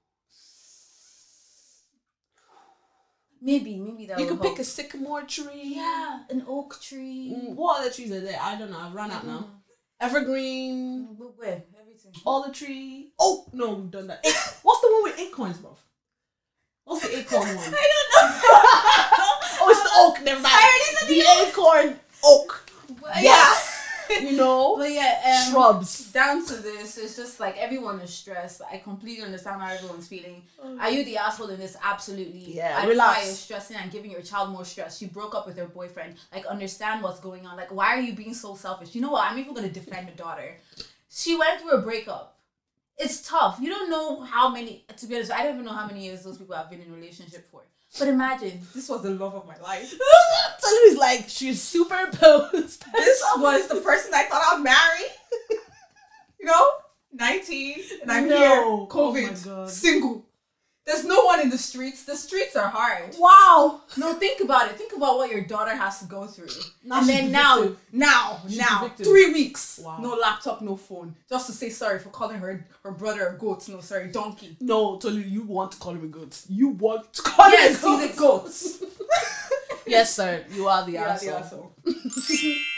Maybe, 3.45 3.77
maybe 3.77 4.06
that 4.08 4.19
You 4.19 4.27
could 4.27 4.38
pick 4.41 4.51
help. 4.51 4.60
a 4.60 4.63
sycamore 4.63 5.23
tree. 5.23 5.73
yeah, 5.75 6.21
an 6.29 6.45
oak 6.47 6.79
tree. 6.82 7.36
Mm, 7.36 7.56
What 7.56 7.82
other 7.82 7.91
trees 7.91 8.12
are 8.12 8.21
there? 8.21 8.39
I 8.41 8.56
don't 8.58 8.71
know. 8.71 8.79
I've 8.79 8.93
run 8.95 9.12
out 9.12 9.27
now. 9.27 9.49
Evergreen. 9.99 11.08
Mm, 11.19 11.32
Where? 11.38 11.63
Everything. 11.82 12.13
All 12.25 12.43
the 12.47 12.53
tree. 12.53 13.12
Oh 13.19 13.45
no, 13.53 13.73
we've 13.73 13.91
done 13.91 14.08
that. 14.08 14.25
What's 14.63 14.82
the 14.82 14.88
one 14.91 15.03
with 15.03 15.19
acorns, 15.19 15.58
bro? 15.58 15.77
What's 16.86 17.01
the 17.08 17.17
acorn 17.19 17.47
one? 17.56 17.58
I 17.58 17.88
don't 17.93 18.10
know. 18.13 18.49
Oh, 19.65 19.69
it's 19.69 19.84
the 19.84 19.89
oak. 19.95 20.25
Never 20.25 20.41
mind. 20.41 20.53
I 20.53 20.95
already 21.01 21.21
the 21.21 21.49
acorn 21.49 21.99
oak. 22.25 22.53
Well, 24.38 24.38
Yes. 24.38 24.38
You 24.38 24.38
know, 24.38 24.76
But 24.78 24.91
yeah, 24.91 25.43
um, 25.48 25.52
shrubs. 25.54 26.12
down 26.12 26.46
to 26.46 26.56
this, 26.56 26.98
it's 26.98 27.15
just 27.15 27.39
like 27.39 27.58
everyone 27.58 28.00
is 28.02 28.13
stressed. 28.13 28.62
I 28.72 28.78
completely 28.78 29.24
understand 29.24 29.62
how 29.62 29.72
everyone's 29.74 30.08
feeling. 30.08 30.43
Are 30.80 30.89
you 30.89 31.04
the 31.06 31.17
asshole 31.17 31.50
in 31.50 31.60
this? 31.60 31.76
Absolutely. 31.84 32.56
Yeah, 32.56 32.76
I 32.78 32.86
don't 32.86 32.98
know 32.98 33.04
why 33.04 33.13
relax. 33.13 33.26
you're 33.26 33.36
stressing 33.36 33.78
and 33.78 33.91
giving 33.91 34.12
your 34.12 34.22
child 34.22 34.50
more 34.52 34.65
stress. 34.65 34.98
She 34.98 35.06
broke 35.08 35.36
up 35.36 35.46
with 35.48 35.58
her 35.58 35.67
boyfriend. 35.67 36.15
Like, 36.34 36.46
understand 36.46 37.04
what's 37.04 37.19
going 37.19 37.46
on. 37.46 37.58
Like, 37.58 37.72
why 37.74 37.96
are 37.96 38.02
you 38.02 38.13
being 38.13 38.34
so 38.34 38.56
selfish? 38.56 38.96
You 38.96 39.02
know 39.02 39.12
what? 39.12 39.30
I'm 39.32 39.38
even 39.39 39.54
gonna 39.54 39.69
defend 39.69 40.08
the 40.08 40.13
daughter. 40.13 40.58
She 41.10 41.36
went 41.38 41.62
through 41.62 41.72
a 41.72 41.82
breakup. 41.82 42.39
It's 42.98 43.28
tough. 43.28 43.58
You 43.62 43.69
don't 43.69 43.89
know 43.89 44.22
how 44.22 44.50
many. 44.50 44.86
To 44.98 45.08
be 45.08 45.15
honest, 45.15 45.32
I 45.32 45.43
don't 45.43 45.54
even 45.56 45.65
know 45.65 45.74
how 45.74 45.88
many 45.88 46.06
years 46.06 46.24
those 46.24 46.38
people 46.38 46.56
have 46.56 46.69
been 46.69 46.82
in 46.82 46.91
a 46.91 46.96
relationship 46.96 47.50
for. 47.50 47.62
But 47.99 48.08
imagine 48.08 48.62
this 48.73 48.89
was 48.89 49.03
the 49.03 49.12
love 49.12 49.36
of 49.36 49.45
my 49.47 49.58
life. 49.60 49.89
Tell 50.60 50.75
him 50.75 50.82
he's 50.89 50.97
like 50.97 51.25
she's 51.27 51.62
superimposed. 51.62 52.84
this 52.93 53.23
was 53.38 53.67
the 53.67 53.82
person 53.82 54.12
I 54.15 54.23
thought 54.23 54.43
I'd 54.53 54.63
marry. 54.63 55.10
you 56.39 56.45
know, 56.45 56.67
19, 57.13 57.75
and 58.01 58.12
I'm 58.12 58.27
No. 58.27 58.36
here, 58.38 58.62
Oh 58.65 58.88
COVID, 58.89 59.45
God. 59.45 59.69
single. 59.69 60.25
There's 60.86 61.06
no 61.06 61.24
one 61.24 61.39
in 61.39 61.50
the 61.50 61.58
streets. 61.58 62.04
The 62.04 62.15
streets 62.15 62.58
are 62.58 62.67
hard. 62.67 63.15
Wow. 63.17 63.82
No, 63.96 64.13
think 64.15 64.41
about 64.41 64.69
it. 64.69 64.76
Think 64.78 64.93
about 64.93 65.15
what 65.17 65.32
your 65.32 65.39
daughter 65.41 65.74
has 65.76 66.00
to 66.00 66.06
go 66.06 66.26
through. 66.28 66.50
Now 66.84 67.00
and 67.00 67.08
then 67.08 67.32
now, 67.32 67.72
now, 67.93 68.41
She's 68.48 68.58
now, 68.58 68.89
three 68.98 69.32
weeks. 69.32 69.80
Wow. 69.82 70.00
No 70.02 70.13
laptop, 70.15 70.62
no 70.62 70.76
phone. 70.76 71.15
Just 71.30 71.46
to 71.48 71.54
say 71.54 71.69
sorry 71.69 72.00
for 72.00 72.10
calling 72.10 72.38
her 72.39 72.67
her 72.84 72.91
brother 72.91 73.28
a 73.28 73.38
goat. 73.38 73.67
No, 73.69 73.80
sorry, 73.80 74.10
donkey. 74.12 74.58
No, 74.60 74.98
totally. 74.98 75.24
You 75.24 75.43
want 75.43 75.72
to 75.72 75.78
call 75.78 75.93
him 75.93 76.04
a 76.04 76.08
goat. 76.08 76.41
You 76.50 76.69
want 76.69 77.13
to 77.13 77.22
call 77.22 77.50
Yes, 77.50 77.82
him 77.82 77.89
a 77.93 78.02
he's 78.08 78.15
a 78.15 78.19
goat. 78.19 78.43
goat. 78.43 78.89
Yes, 79.86 80.15
sir. 80.15 80.46
You 80.54 80.67
are 80.67 80.86
the 80.86 80.93
You 80.93 80.98
are 81.00 81.19
the 81.19 81.36
asshole. 81.38 81.76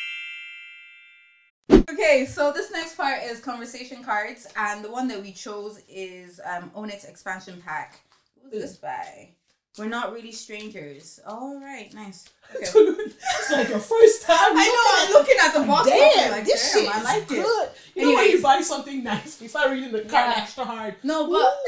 okay, 1.95 2.25
so 2.25 2.51
this 2.51 2.71
next 2.71 2.95
part 2.95 3.23
is 3.23 3.39
conversation 3.39 4.03
cards, 4.03 4.47
and 4.57 4.83
the 4.83 4.91
one 4.91 5.07
that 5.07 5.21
we 5.21 5.31
chose 5.31 5.81
is 5.89 6.39
um, 6.45 6.71
Onyx 6.75 7.05
expansion 7.05 7.61
pack. 7.65 7.99
Who's 8.43 8.61
this 8.61 8.75
by? 8.75 9.29
We're 9.77 9.87
not 9.87 10.13
really 10.13 10.31
strangers. 10.31 11.19
All 11.27 11.59
right, 11.59 11.93
nice. 11.93 12.29
Okay. 12.55 12.63
it's 12.65 13.51
like 13.51 13.67
your 13.67 13.79
first 13.79 14.21
time. 14.23 14.37
I 14.39 14.63
know. 14.63 15.07
I'm 15.07 15.13
looking 15.21 15.35
at 15.43 15.53
the 15.53 15.67
box. 15.67 15.89
Damn, 15.89 16.31
like, 16.31 16.45
this 16.45 16.73
damn, 16.73 16.83
shit 16.83 16.95
I 16.95 16.99
is 16.99 17.03
like 17.03 17.23
it. 17.23 17.27
good. 17.29 17.69
You 17.95 18.05
know 18.05 18.15
when 18.15 18.29
you 18.31 18.41
buy 18.41 18.61
something 18.61 19.03
nice, 19.03 19.41
you 19.41 19.49
start 19.49 19.71
reading 19.71 19.91
the 19.91 20.01
card 20.01 20.11
Yeah. 20.11 20.33
extra 20.37 20.63
hard. 20.63 20.95
No, 21.03 21.29
but 21.29 21.57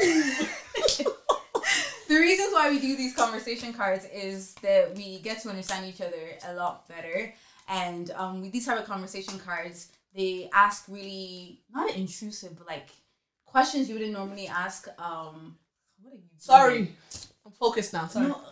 the 2.08 2.16
reasons 2.16 2.52
why 2.52 2.70
we 2.70 2.78
do 2.80 2.96
these 2.96 3.14
conversation 3.14 3.74
cards 3.74 4.06
is 4.14 4.54
that 4.62 4.94
we 4.96 5.18
get 5.18 5.42
to 5.42 5.50
understand 5.50 5.84
each 5.86 6.00
other 6.00 6.38
a 6.46 6.54
lot 6.54 6.88
better 6.88 7.34
and 7.68 8.10
um, 8.12 8.40
with 8.40 8.52
these 8.52 8.64
type 8.64 8.78
of 8.78 8.86
conversation 8.86 9.38
cards 9.38 9.88
they 10.14 10.48
ask 10.52 10.84
really 10.88 11.62
not 11.70 11.94
intrusive, 11.94 12.56
but 12.56 12.66
like 12.66 12.88
questions 13.46 13.88
you 13.88 13.94
wouldn't 13.94 14.12
normally 14.12 14.48
ask. 14.48 14.88
Um, 14.98 15.56
what 16.02 16.12
are 16.12 16.14
you? 16.14 16.18
Doing? 16.18 16.28
Sorry, 16.38 16.92
I'm 17.46 17.52
focused 17.52 17.92
now. 17.92 18.06
Sorry. 18.06 18.28
No, 18.28 18.34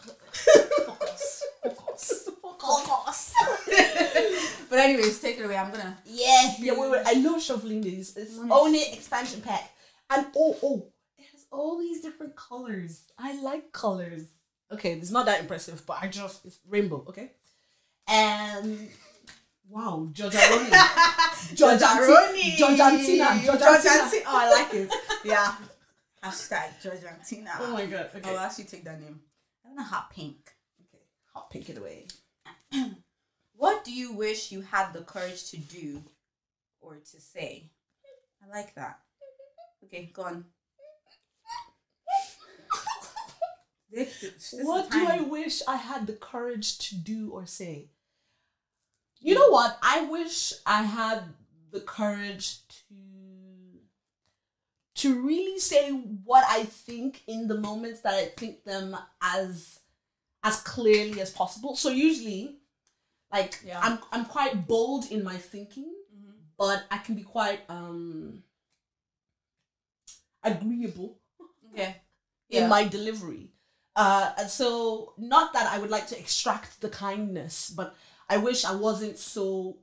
focus, 0.86 1.42
focus, 1.62 2.28
focus. 2.42 3.34
but 4.70 4.78
anyways, 4.78 5.20
take 5.20 5.38
it 5.38 5.44
away. 5.44 5.56
I'm 5.56 5.70
gonna. 5.70 5.96
Yeah, 6.04 6.52
yeah. 6.58 6.72
Wait, 6.78 6.90
wait. 6.90 7.02
I 7.06 7.14
love 7.14 7.42
shuffling 7.42 7.80
these. 7.80 8.16
It's 8.16 8.36
Nice. 8.36 8.50
own 8.50 8.74
it 8.74 8.92
expansion 8.94 9.40
pack, 9.40 9.70
and 10.10 10.26
oh, 10.36 10.56
oh, 10.62 10.86
it 11.18 11.24
has 11.32 11.46
all 11.50 11.78
these 11.78 12.00
different 12.02 12.36
colors. 12.36 13.04
I 13.18 13.40
like 13.42 13.72
colors. 13.72 14.22
Okay, 14.72 14.92
it's 14.92 15.10
not 15.10 15.26
that 15.26 15.40
impressive, 15.40 15.84
but 15.86 15.98
I 16.02 16.08
just 16.08 16.44
it's 16.44 16.58
rainbow. 16.68 17.04
Okay, 17.08 17.30
and 18.08 18.88
wow, 19.68 20.08
Giorgiaroni, 20.12 20.70
Giorgiaroni, 21.54 22.56
Giorgiantina, 22.56 23.26
Giorgiantina. 23.44 24.22
Oh, 24.26 24.38
I 24.38 24.50
like 24.50 24.74
it. 24.74 24.92
Yeah. 25.24 25.54
Hashtag 26.22 26.70
Georgiantina. 26.82 27.50
Oh 27.60 27.72
my 27.72 27.86
god. 27.86 28.10
Okay. 28.16 28.30
Oh, 28.30 28.36
I'll 28.36 28.46
actually 28.46 28.64
take 28.64 28.84
that 28.84 29.00
name. 29.00 29.20
I'm 29.64 29.76
gonna 29.76 29.86
hot 29.86 30.10
pink. 30.10 30.52
okay. 30.80 31.02
Hot 31.34 31.50
pink 31.50 31.68
it 31.70 31.78
away. 31.78 32.06
What 33.58 33.84
do 33.84 33.92
you 33.92 34.12
wish 34.12 34.52
you 34.52 34.60
had 34.60 34.92
the 34.92 35.00
courage 35.00 35.50
to 35.50 35.56
do 35.56 36.02
or 36.80 36.96
to 36.96 37.20
say? 37.20 37.70
I 38.44 38.48
like 38.54 38.74
that. 38.74 38.98
Okay, 39.84 40.10
go 40.12 40.24
on. 40.24 40.44
This- 43.90 44.20
this 44.20 44.54
what 44.62 44.90
do 44.90 45.06
I 45.06 45.20
wish 45.20 45.62
I 45.66 45.76
had 45.76 46.06
the 46.06 46.12
courage 46.12 46.76
to 46.88 46.96
do 46.96 47.30
or 47.30 47.46
say? 47.46 47.88
You 49.20 49.34
know 49.34 49.48
what? 49.48 49.78
I 49.82 50.04
wish 50.04 50.52
I 50.66 50.82
had 50.82 51.22
the 51.72 51.80
courage 51.80 52.58
to 52.68 52.94
to 54.96 55.20
really 55.26 55.58
say 55.58 55.90
what 55.90 56.44
I 56.48 56.64
think 56.64 57.22
in 57.26 57.48
the 57.48 57.54
moments 57.60 58.00
that 58.00 58.14
I 58.14 58.26
think 58.26 58.64
them 58.64 58.96
as 59.22 59.80
as 60.42 60.62
clearly 60.62 61.20
as 61.20 61.30
possible. 61.30 61.76
So 61.76 61.90
usually 61.90 62.56
like 63.32 63.60
Yeah. 63.64 63.80
I'm 63.82 63.98
I'm 64.12 64.24
quite 64.26 64.66
bold 64.68 65.10
in 65.10 65.24
my 65.24 65.36
thinking, 65.36 65.92
Mhm. 66.14 66.34
but 66.56 66.84
I 66.90 66.98
can 66.98 67.14
be 67.14 67.22
quite 67.22 67.60
um 67.68 68.42
agreeable 70.42 71.18
Okay. 71.72 71.96
in 72.50 72.68
my 72.68 72.84
delivery. 72.84 73.50
Uh, 73.96 74.32
and 74.38 74.50
so, 74.50 75.14
not 75.16 75.54
that 75.54 75.66
I 75.72 75.78
would 75.78 75.88
like 75.90 76.06
to 76.08 76.18
extract 76.18 76.80
the 76.82 76.90
kindness, 76.90 77.70
but 77.70 77.94
I 78.28 78.38
wish 78.38 78.64
I 78.64 78.74
wasn't 78.74 79.18
so 79.18 79.78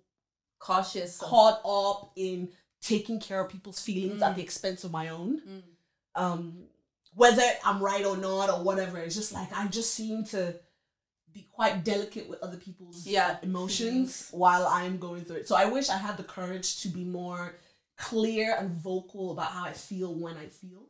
Cautious. 0.59 1.17
caught 1.17 1.61
up 1.65 2.11
in 2.15 2.49
taking 2.81 3.19
care 3.19 3.41
of 3.41 3.49
people's 3.49 3.79
feelings 3.81 4.21
at 4.21 4.33
Mm. 4.33 4.35
the 4.35 4.41
expense 4.41 4.83
of 4.83 4.91
my 4.91 5.09
own. 5.09 5.41
Mm. 5.41 5.63
Um, 6.15 6.63
whether 7.15 7.43
I'm 7.63 7.81
right 7.81 8.05
or 8.05 8.17
not 8.17 8.49
or 8.49 8.63
whatever, 8.63 8.97
it's 8.99 9.15
just 9.15 9.31
like 9.33 9.51
I 9.55 9.67
just 9.67 9.93
seem 9.93 10.23
to 10.25 10.55
be 11.31 11.47
quite 11.51 11.83
delicate 11.83 12.29
with 12.29 12.41
other 12.43 12.57
people's 12.57 13.05
Yeah, 13.07 13.37
emotions 13.41 13.77
feelings. 13.87 14.27
while 14.31 14.67
I'm 14.67 14.99
going 14.99 15.25
through 15.25 15.37
it. 15.37 15.47
So 15.47 15.55
I 15.55 15.65
wish 15.65 15.89
I 15.89 15.97
had 15.97 16.17
the 16.17 16.23
courage 16.23 16.81
to 16.81 16.87
be 16.89 17.03
more 17.03 17.55
clear 17.97 18.55
and 18.55 18.71
vocal 18.71 19.31
about 19.31 19.51
how 19.51 19.63
I 19.65 19.73
feel 19.73 20.13
when 20.13 20.37
I 20.37 20.47
feel. 20.47 20.89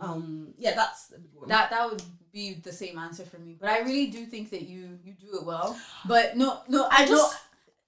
Um, 0.00 0.54
yeah, 0.58 0.74
that's 0.74 1.10
a 1.10 1.18
big 1.18 1.30
one. 1.34 1.48
That 1.48 1.70
that 1.70 1.90
would 1.90 2.02
be 2.32 2.54
the 2.54 2.72
same 2.72 2.98
answer 2.98 3.24
for 3.24 3.38
me. 3.38 3.56
But 3.60 3.70
I 3.70 3.80
really 3.80 4.06
do 4.06 4.26
think 4.26 4.50
that 4.50 4.62
you 4.62 4.98
you 5.04 5.14
do 5.14 5.38
it 5.38 5.44
well. 5.44 5.76
But 6.06 6.36
no 6.36 6.60
no 6.68 6.84
I, 6.84 7.02
I 7.02 7.04
know 7.04 7.16
just- 7.16 7.38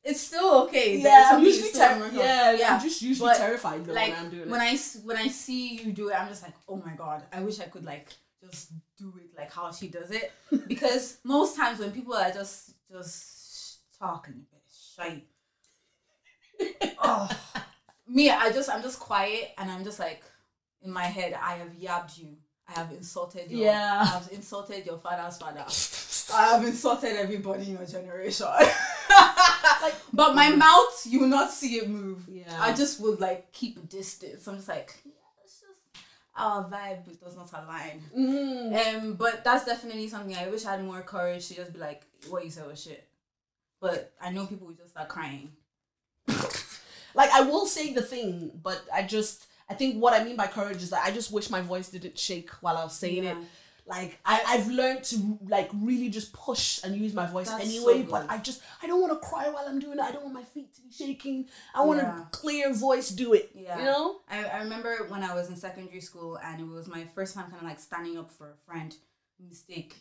it's 0.02 0.20
still 0.20 0.62
okay. 0.64 0.98
Yeah, 0.98 1.30
I'm 1.32 1.42
usually 1.42 1.68
still 1.68 1.88
ter- 1.88 1.98
work 2.00 2.12
yeah, 2.12 2.52
yeah. 2.52 2.74
I'm 2.74 2.80
just 2.82 3.00
usually 3.00 3.30
But, 3.30 3.38
terrified 3.38 3.84
though 3.86 3.94
like 3.94 4.10
when 4.10 4.18
I'm 4.18 4.30
doing 4.30 4.50
when 4.50 4.60
it. 4.60 4.64
I 4.64 4.98
when 5.04 5.16
I 5.16 5.28
see 5.28 5.76
you 5.82 5.92
do 5.92 6.08
it, 6.10 6.14
I'm 6.14 6.28
just 6.28 6.42
like, 6.42 6.52
oh 6.68 6.76
my 6.84 6.94
god, 6.94 7.22
I 7.32 7.40
wish 7.40 7.58
I 7.60 7.64
could 7.64 7.84
like 7.86 8.08
just 8.42 8.72
do 8.98 9.14
it 9.18 9.30
like 9.38 9.50
how 9.52 9.72
she 9.72 9.88
does 9.88 10.10
it. 10.10 10.30
because 10.68 11.18
most 11.24 11.56
times 11.56 11.78
when 11.78 11.90
people 11.92 12.14
are 12.14 12.30
just 12.30 12.72
just 12.90 13.78
talking 13.98 14.44
a 14.52 14.58
shy, 15.02 15.22
oh, 17.02 17.28
me, 18.06 18.30
I 18.30 18.50
just 18.52 18.68
I'm 18.68 18.82
just 18.82 19.00
quiet 19.00 19.52
and 19.58 19.70
I'm 19.70 19.84
just 19.84 19.98
like 19.98 20.22
in 20.84 20.92
my 20.92 21.04
head, 21.04 21.34
I 21.40 21.54
have 21.54 21.72
yabbed 21.78 22.18
you. 22.18 22.36
I 22.68 22.72
have 22.78 22.92
insulted 22.92 23.50
your 23.50 23.66
Yeah. 23.66 24.00
I 24.02 24.06
have 24.06 24.28
insulted 24.32 24.86
your 24.86 24.98
father's 24.98 25.36
father. 25.38 25.64
I 26.34 26.54
have 26.54 26.64
insulted 26.64 27.16
everybody 27.16 27.64
in 27.64 27.72
your 27.72 27.86
generation. 27.86 28.46
Like- 29.82 29.94
but 30.12 30.34
my 30.34 30.50
mouth, 30.50 31.06
you 31.06 31.20
will 31.20 31.28
not 31.28 31.50
see 31.50 31.76
it 31.76 31.88
move. 31.88 32.24
Yeah. 32.28 32.44
I 32.58 32.72
just 32.74 33.00
would 33.00 33.20
like 33.20 33.52
keep 33.52 33.76
a 33.76 33.80
distance. 33.80 34.46
I'm 34.46 34.56
just 34.56 34.68
like, 34.68 34.94
yeah, 35.04 35.12
it's 35.42 35.60
just 35.60 36.04
our 36.36 36.64
vibe 36.64 37.04
does 37.20 37.36
not 37.36 37.50
align. 37.52 38.02
Mm. 38.16 38.94
Um, 38.96 39.14
but 39.14 39.44
that's 39.44 39.64
definitely 39.66 40.08
something 40.08 40.34
I 40.36 40.48
wish 40.48 40.64
I 40.64 40.72
had 40.72 40.84
more 40.84 41.02
courage 41.02 41.48
to 41.48 41.54
just 41.54 41.72
be 41.72 41.78
like, 41.78 42.02
what 42.28 42.44
you 42.44 42.50
said 42.50 42.66
was 42.66 42.82
shit. 42.82 43.06
But 43.80 44.12
I 44.20 44.30
know 44.30 44.46
people 44.46 44.66
would 44.68 44.78
just 44.78 44.90
start 44.90 45.08
crying. 45.08 45.50
Like 47.14 47.30
I 47.30 47.42
will 47.42 47.66
say 47.66 47.92
the 47.92 48.02
thing, 48.02 48.50
but 48.62 48.82
I 48.92 49.02
just 49.04 49.46
I 49.68 49.74
think 49.74 50.02
what 50.02 50.12
I 50.12 50.24
mean 50.24 50.36
by 50.36 50.46
courage 50.46 50.82
is 50.82 50.90
that 50.90 51.04
I 51.04 51.10
just 51.10 51.32
wish 51.32 51.50
my 51.50 51.60
voice 51.60 51.88
didn't 51.88 52.18
shake 52.18 52.50
while 52.60 52.76
I 52.76 52.84
was 52.84 52.94
saying 52.94 53.24
it. 53.24 53.36
Like 53.86 54.18
I, 54.24 54.42
I've 54.46 54.68
learned 54.68 55.04
to 55.04 55.38
like 55.46 55.68
really 55.74 56.08
just 56.08 56.32
push 56.32 56.82
and 56.84 56.96
use 56.96 57.12
my 57.12 57.26
voice 57.26 57.50
That's 57.50 57.64
anyway, 57.64 58.02
so 58.02 58.10
but. 58.10 58.26
I 58.30 58.38
just 58.38 58.62
I 58.82 58.86
don't 58.86 59.00
want 59.02 59.12
to 59.12 59.28
cry 59.28 59.50
while 59.50 59.64
I'm 59.66 59.78
doing 59.78 59.98
it. 59.98 60.02
I 60.02 60.10
don't 60.10 60.22
want 60.22 60.34
my 60.34 60.42
feet 60.42 60.74
to 60.76 60.80
be 60.80 60.90
shaking. 60.90 61.48
I 61.74 61.82
want 61.82 62.00
Yeah. 62.00 62.22
a 62.22 62.26
clear 62.30 62.72
voice 62.72 63.10
do 63.10 63.34
it. 63.34 63.50
Yeah. 63.54 63.78
You 63.78 63.84
know? 63.84 64.20
I, 64.28 64.44
I 64.44 64.58
remember 64.60 65.06
when 65.08 65.22
I 65.22 65.34
was 65.34 65.50
in 65.50 65.56
secondary 65.56 66.00
school 66.00 66.38
and 66.42 66.60
it 66.60 66.66
was 66.66 66.88
my 66.88 67.04
first 67.14 67.34
time 67.34 67.44
kind 67.50 67.56
of 67.62 67.68
like 67.68 67.78
standing 67.78 68.16
up 68.16 68.30
for 68.30 68.50
a 68.52 68.56
friend. 68.66 68.96
Mistake. 69.46 69.96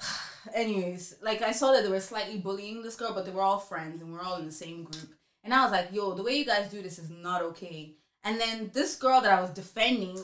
anyways, 0.54 1.16
like 1.22 1.42
I 1.42 1.52
saw 1.52 1.72
that 1.72 1.82
they 1.82 1.88
were 1.88 2.00
slightly 2.00 2.38
bullying 2.38 2.82
this 2.82 2.96
girl, 2.96 3.12
but 3.14 3.24
they 3.24 3.30
were 3.32 3.42
all 3.42 3.58
friends 3.58 4.02
and 4.02 4.12
we're 4.12 4.22
all 4.22 4.36
in 4.36 4.46
the 4.46 4.52
same 4.52 4.84
group. 4.84 5.14
And 5.48 5.54
I 5.54 5.62
was 5.62 5.72
like, 5.72 5.88
yo, 5.94 6.12
the 6.12 6.22
way 6.22 6.36
you 6.36 6.44
guys 6.44 6.70
do 6.70 6.82
this 6.82 6.98
is 6.98 7.08
not 7.08 7.40
okay. 7.40 7.94
And 8.22 8.38
then 8.38 8.70
this 8.74 8.96
girl 8.96 9.22
that 9.22 9.32
I 9.32 9.40
was 9.40 9.48
defending 9.48 10.20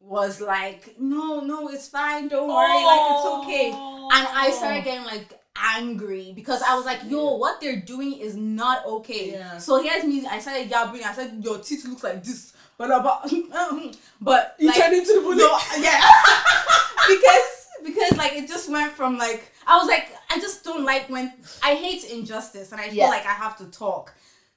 was 0.00 0.40
like, 0.40 0.96
no, 0.98 1.38
no, 1.42 1.68
it's 1.68 1.86
fine, 1.86 2.26
don't 2.26 2.48
worry, 2.48 2.84
like 2.84 3.10
it's 3.12 3.26
okay. 3.38 3.68
And 3.68 4.26
I 4.36 4.50
started 4.50 4.80
oh. 4.80 4.82
getting 4.82 5.04
like 5.04 5.38
angry 5.56 6.32
because 6.34 6.60
I 6.60 6.74
was 6.74 6.84
like, 6.84 7.02
yo, 7.06 7.36
what 7.36 7.60
they're 7.60 7.82
doing 7.82 8.14
is 8.14 8.34
not 8.34 8.84
okay. 8.84 9.30
Yeah. 9.34 9.58
So 9.58 9.80
here's 9.80 10.02
me, 10.02 10.26
I 10.26 10.40
started 10.40 10.68
yabbing, 10.68 11.04
I 11.04 11.14
said, 11.14 11.38
your 11.40 11.58
teeth 11.58 11.86
looks 11.86 12.02
like 12.02 12.24
this. 12.24 12.52
But 12.76 12.90
uh, 12.90 12.98
about 12.98 13.30
but 14.20 14.56
You 14.58 14.66
like, 14.66 14.76
turned 14.76 14.94
into 14.94 15.14
the 15.14 15.20
bully. 15.20 15.36
no, 15.36 15.56
yeah. 15.78 16.00
because 17.08 17.68
because 17.84 18.16
like 18.18 18.32
it 18.32 18.48
just 18.48 18.68
went 18.68 18.90
from 18.90 19.18
like 19.18 19.52
I 19.68 19.78
was 19.78 19.86
like 19.86 20.08
I 20.30 20.40
just 20.40 20.64
don't 20.64 20.84
like 20.84 21.08
when 21.08 21.32
I 21.62 21.76
hate 21.76 22.02
injustice 22.10 22.72
and 22.72 22.80
I 22.80 22.86
feel 22.86 22.94
Yeah. 22.94 23.06
like 23.06 23.24
I 23.24 23.34
have 23.34 23.56
to 23.58 23.66
talk 23.66 24.12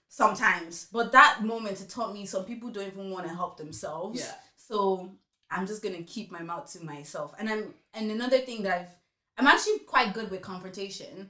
sometimes. 0.10 0.88
But 0.91 1.12
that 1.12 1.43
moment 1.43 1.82
it 1.82 1.89
taught 1.89 2.13
me 2.13 2.26
some 2.26 2.46
people 2.46 2.70
don't 2.70 2.88
even 2.88 3.12
want 3.12 3.28
to 3.28 3.34
help 3.34 3.58
themselves. 3.58 4.20
Yeah. 4.20 4.34
So 4.56 5.12
I'm 5.50 5.67
just 5.67 5.82
gonna 5.82 6.04
keep 6.04 6.32
my 6.32 6.41
mouth 6.41 6.72
to 6.74 6.84
myself. 6.84 7.34
And 7.39 7.50
I'm 7.50 7.74
and 7.93 8.12
another 8.12 8.39
thing 8.39 8.63
that 8.63 8.80
I've 8.80 8.96
I'm 9.38 9.48
actually 9.48 9.80
quite 9.80 10.13
good 10.13 10.32
with 10.32 10.41
confrontation. 10.41 11.30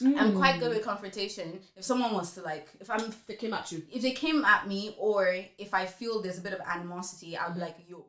I'm 0.00 0.36
quite 0.36 0.60
good 0.60 0.68
hmm. 0.68 0.76
with 0.76 0.84
confrontation. 0.84 1.58
If 1.76 1.84
someone 1.84 2.12
wants 2.12 2.32
to 2.32 2.42
like 2.42 2.68
if 2.80 2.88
I'm 2.88 3.12
They 3.26 3.34
came 3.34 3.52
at 3.52 3.72
you. 3.72 3.82
if 3.92 4.02
they 4.02 4.12
came 4.12 4.44
at 4.44 4.68
me 4.68 4.94
or 4.98 5.36
if 5.58 5.74
I 5.74 5.86
feel 5.86 6.22
there's 6.22 6.38
a 6.38 6.42
bit 6.42 6.52
of 6.52 6.60
animosity, 6.60 7.36
I'll 7.36 7.52
be 7.52 7.60
like, 7.60 7.76
yo, 7.88 8.04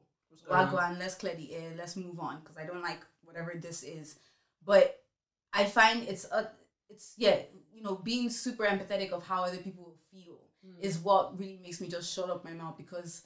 Wagwan, 0.50 0.74
uh-huh. 0.74 0.96
let's 1.00 1.16
clear 1.16 1.36
the 1.36 1.56
air, 1.56 1.72
let's 1.78 1.96
move 1.96 2.20
on 2.20 2.42
because 2.42 2.58
I 2.58 2.66
don't 2.66 2.84
like 2.84 3.00
whatever 3.24 3.54
this 3.60 3.84
is. 3.84 4.18
But 4.64 5.00
I 5.54 5.66
find 5.66 6.08
it's 6.08 6.26
a, 6.26 6.50
it's 6.90 7.14
yeah, 7.18 7.38
you 7.74 7.82
know, 7.84 7.96
being 7.96 8.30
super 8.30 8.66
empathetic 8.66 9.12
of 9.12 9.26
how 9.26 9.44
other 9.44 9.58
people 9.58 9.96
feel 10.12 10.38
is 10.82 10.98
what 11.00 11.38
really 11.40 11.60
makes 11.62 11.80
me 11.82 11.88
just 11.88 12.14
shut 12.14 12.30
up 12.30 12.44
my 12.44 12.52
mouth 12.52 12.78
because 12.78 13.24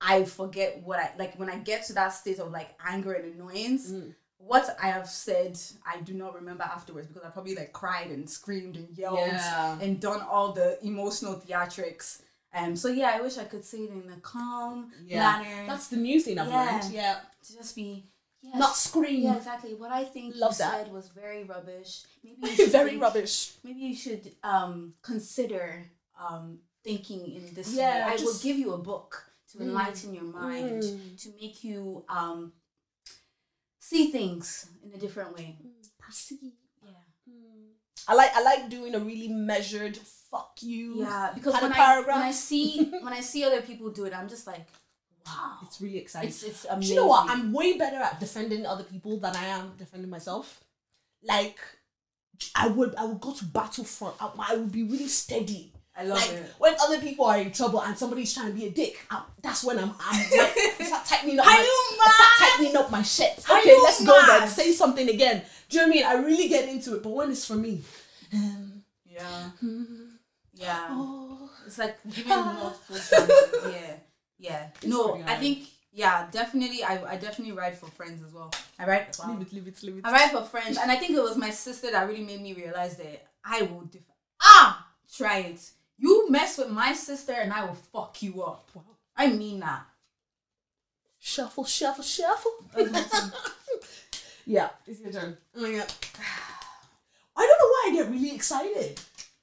I 0.00 0.24
forget 0.24 0.82
what 0.82 0.98
I 0.98 1.10
like 1.18 1.38
when 1.38 1.48
I 1.48 1.56
get 1.58 1.84
to 1.86 1.92
that 1.94 2.08
state 2.10 2.38
of 2.38 2.50
like 2.52 2.70
anger 2.84 3.12
and 3.12 3.32
annoyance. 3.34 3.90
Mm. 3.90 4.14
What 4.38 4.76
I 4.82 4.88
have 4.88 5.08
said, 5.08 5.58
I 5.86 6.00
do 6.00 6.12
not 6.12 6.34
remember 6.34 6.62
afterwards 6.64 7.06
because 7.08 7.22
I 7.24 7.30
probably 7.30 7.54
like 7.54 7.72
cried 7.72 8.10
and 8.10 8.28
screamed 8.28 8.76
and 8.76 8.88
yelled 8.96 9.18
Yeah. 9.18 9.78
and 9.80 9.98
done 10.00 10.20
all 10.20 10.52
the 10.52 10.78
emotional 10.84 11.36
theatrics. 11.40 12.20
Um, 12.52 12.76
so 12.76 12.88
yeah, 12.88 13.12
I 13.14 13.20
wish 13.22 13.38
I 13.38 13.44
could 13.44 13.64
say 13.64 13.78
it 13.78 13.90
in 13.90 14.10
a 14.12 14.20
calm 14.20 14.92
Yeah. 15.04 15.38
manner. 15.38 15.66
That's 15.66 15.88
the 15.88 15.96
new 15.96 16.20
thing 16.20 16.38
I've 16.38 16.48
Yeah. 16.48 16.78
learned. 16.80 16.92
Yeah. 16.92 17.20
to 17.46 17.52
just 17.54 17.74
be 17.76 18.04
yes, 18.46 18.58
Not 18.64 18.74
scream. 18.76 19.20
Yeah, 19.24 19.36
exactly. 19.36 19.74
What 19.74 19.90
I 19.92 20.04
think 20.04 20.34
Love 20.36 20.52
you 20.52 20.58
that. 20.58 20.72
said 20.84 20.92
was 20.92 21.08
very 21.08 21.44
rubbish. 21.44 22.04
Maybe 22.24 22.36
you 22.50 22.56
should 22.56 22.70
Very 22.70 22.90
think- 22.90 23.02
rubbish. 23.02 23.34
Maybe 23.64 23.80
you 23.80 23.94
should 23.94 24.24
um 24.42 24.94
consider 25.02 25.84
um 26.26 26.44
thinking 26.84 27.22
in 27.38 27.54
this 27.54 27.72
Yeah, 27.74 27.84
way. 27.96 28.02
I 28.02 28.10
will 28.12 28.18
just- 28.32 28.42
give 28.42 28.56
you 28.58 28.72
a 28.72 28.78
book 28.78 29.10
to 29.52 29.58
Mm. 29.58 29.62
enlighten 29.62 30.14
your 30.14 30.24
mind, 30.24 30.82
Mm. 30.82 31.22
to 31.22 31.28
make 31.40 31.62
you 31.64 32.04
um 32.08 32.52
see 33.78 34.10
things 34.10 34.66
in 34.84 34.92
a 34.92 34.98
different 34.98 35.34
way. 35.36 35.58
Perceive. 35.98 36.52
Yeah. 36.84 36.92
I 38.08 38.14
like 38.14 38.32
I 38.34 38.42
like 38.42 38.68
doing 38.70 38.94
a 38.94 39.00
really 39.00 39.28
measured, 39.28 39.96
fuck 40.30 40.54
you. 40.62 41.00
Yeah, 41.00 41.30
because 41.34 41.54
when 41.62 41.72
I, 41.72 41.76
paragraph. 41.76 42.16
when 42.18 42.26
I 42.26 42.32
see 42.32 42.90
when 43.04 43.12
I 43.12 43.20
see 43.20 43.44
other 43.44 43.62
people 43.62 43.90
do 43.90 44.04
it, 44.04 44.12
I'm 44.16 44.28
just 44.28 44.46
like, 44.46 44.66
wow, 45.26 45.58
it's 45.66 45.80
really 45.80 45.98
exciting. 45.98 46.28
it's 46.28 46.42
it's 46.42 46.62
Do 46.62 46.86
you 46.86 46.94
know 46.96 47.06
what? 47.06 47.28
I'm 47.30 47.52
way 47.52 47.76
better 47.78 47.96
at 47.96 48.20
defending 48.20 48.64
other 48.66 48.84
people 48.84 49.18
than 49.18 49.34
I 49.36 49.46
am 49.46 49.72
defending 49.78 50.10
myself. 50.10 50.62
Like, 51.22 51.58
I 52.54 52.68
would 52.68 52.94
I 52.96 53.04
would 53.04 53.20
go 53.20 53.32
to 53.32 53.44
battlefront. 53.44 54.14
I, 54.20 54.30
I 54.50 54.56
would 54.56 54.72
be 54.72 54.82
really 54.84 55.08
steady. 55.08 55.72
I 55.98 56.04
love 56.04 56.18
like 56.18 56.30
it. 56.32 56.52
when 56.58 56.74
other 56.82 57.00
people 57.00 57.24
are 57.24 57.38
in 57.38 57.50
trouble 57.52 57.80
and 57.82 57.96
somebody's 57.96 58.34
trying 58.34 58.48
to 58.48 58.52
be 58.52 58.66
a 58.66 58.70
dick, 58.70 58.98
i 59.10 59.22
that's 59.42 59.64
when 59.64 59.78
I'm 59.78 59.92
I'm 59.98 60.30
like, 60.38 60.86
start 60.86 61.06
tightening 61.06 61.38
up. 61.38 61.46
Are 61.46 61.50
my, 61.50 61.56
you 61.56 61.98
I 62.02 62.10
start 62.12 62.50
tightening 62.50 62.76
up 62.76 62.90
my 62.90 63.02
shit. 63.02 63.38
Okay, 63.48 63.76
let's 63.82 64.04
go 64.04 64.26
then. 64.26 64.46
Say 64.46 64.72
something 64.72 65.08
again. 65.08 65.42
Do 65.70 65.78
you 65.78 65.82
know 65.82 65.88
what 65.88 66.06
I 66.06 66.14
mean? 66.14 66.22
I 66.22 66.26
really 66.26 66.48
get 66.48 66.68
into 66.68 66.94
it, 66.96 67.02
but 67.02 67.10
when 67.10 67.30
it's 67.30 67.46
for 67.46 67.54
me, 67.54 67.80
um, 68.34 68.82
Yeah, 69.10 69.50
yeah. 70.54 70.86
oh, 70.90 71.50
It's 71.66 71.78
like 71.78 71.96
giving 72.14 72.28
multiple 72.28 72.96
chances. 72.96 73.72
Yeah, 74.38 74.68
yeah. 74.82 74.88
No, 74.88 75.22
I 75.26 75.36
think 75.36 75.68
yeah, 75.92 76.26
definitely. 76.30 76.82
I 76.84 77.12
I 77.12 77.16
definitely 77.16 77.52
ride 77.52 77.78
for 77.78 77.86
friends 77.86 78.22
as 78.22 78.32
well. 78.32 78.52
I 78.78 78.86
ride. 78.86 79.06
Wow. 79.18 79.32
leave 79.32 79.46
it, 79.46 79.52
leave 79.52 79.68
it, 79.68 79.82
leave 79.82 79.96
it. 79.98 80.04
I 80.04 80.12
ride 80.12 80.30
for 80.30 80.42
friends, 80.42 80.76
and 80.76 80.90
I 80.90 80.96
think 80.96 81.12
it 81.12 81.22
was 81.22 81.36
my 81.36 81.50
sister 81.50 81.90
that 81.90 82.06
really 82.06 82.24
made 82.24 82.42
me 82.42 82.52
realize 82.52 82.96
that 82.98 83.26
I 83.44 83.62
will 83.62 83.82
def- 83.90 84.02
ah 84.42 84.86
try 85.14 85.38
it. 85.38 85.70
You 85.98 86.30
mess 86.30 86.58
with 86.58 86.70
my 86.70 86.92
sister, 86.92 87.32
and 87.32 87.52
I 87.52 87.64
will 87.64 87.74
fuck 87.74 88.22
you 88.22 88.42
up. 88.42 88.70
Wow. 88.74 88.82
I 89.16 89.28
mean 89.28 89.60
that. 89.60 89.86
Shuffle, 91.18 91.64
shuffle, 91.64 92.04
shuffle. 92.04 92.52
yeah, 94.46 94.68
it's 94.86 95.00
your 95.00 95.12
turn. 95.12 95.36
Oh 95.56 95.62
my 95.62 95.72
god. 95.72 95.92
I 97.36 97.40
don't 97.46 97.58
know 97.58 97.72
why 97.72 97.84
I 97.88 97.92
get 97.94 98.10
really 98.10 98.34
excited. 98.34 99.00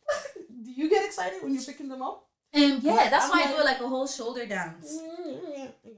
Do 0.63 0.71
you 0.71 0.89
get 0.89 1.03
excited 1.05 1.41
when 1.41 1.53
you're 1.53 1.63
picking 1.63 1.89
them 1.89 2.01
up? 2.01 2.27
And 2.53 2.83
yeah, 2.83 3.09
that's 3.09 3.25
I'm 3.25 3.31
why 3.31 3.43
I 3.45 3.47
do 3.47 3.59
it 3.59 3.65
like 3.65 3.81
a 3.81 3.87
whole 3.87 4.07
shoulder 4.07 4.45
dance. 4.45 4.99
Mm, 5.01 5.25
mm, 5.25 5.71
mm, 5.87 5.97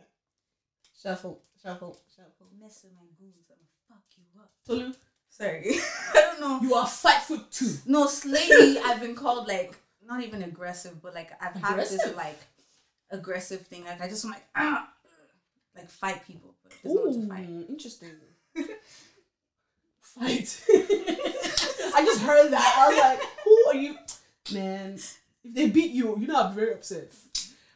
shuffle, 1.02 1.42
shuffle, 1.62 2.00
shuffle. 2.16 2.48
Mess 2.62 2.82
with 2.84 2.94
my 2.94 3.02
goons, 3.20 3.36
I'm 3.50 3.58
gonna 3.58 3.68
fuck 3.90 4.04
you 4.18 4.42
up. 4.42 4.52
Tolu, 4.66 4.94
Sorry, 5.30 5.78
I 6.14 6.22
don't 6.22 6.40
know. 6.40 6.60
you 6.62 6.74
are 6.76 6.88
five 6.88 7.24
foot 7.24 7.52
two. 7.52 7.74
No, 7.86 8.10
lately 8.26 8.80
I've 8.80 9.02
been 9.02 9.16
called 9.16 9.48
like 9.48 9.76
not 10.08 10.24
even 10.24 10.44
aggressive, 10.44 11.02
but 11.02 11.14
like 11.14 11.32
I've 11.42 11.56
had 11.56 11.78
this 11.78 12.16
like 12.16 12.40
aggressive 13.12 13.62
thing. 13.68 13.84
Like 13.84 14.02
I 14.02 14.08
just 14.08 14.24
want 14.24 14.38
like 14.38 14.46
ah, 14.56 14.90
like 15.76 15.90
fight 15.90 16.26
people, 16.26 16.56
but 16.64 16.72
there's 16.84 16.96
no 16.96 17.12
to 17.12 17.28
fight. 17.28 17.50
Interesting. 17.70 18.12
Fight. 20.00 20.64
I 20.70 22.02
just 22.06 22.22
heard 22.22 22.50
that. 22.52 22.76
I 22.78 22.88
was 22.88 22.98
like, 22.98 23.22
who 23.44 23.66
are 23.68 23.76
you? 23.76 23.98
Man, 24.54 24.98
if 25.46 25.54
they 25.54 25.70
beat 25.70 25.92
you, 25.92 26.18
you 26.20 26.28
know 26.28 26.42
I'm 26.44 26.56
very 26.56 26.74
upset. 26.74 27.12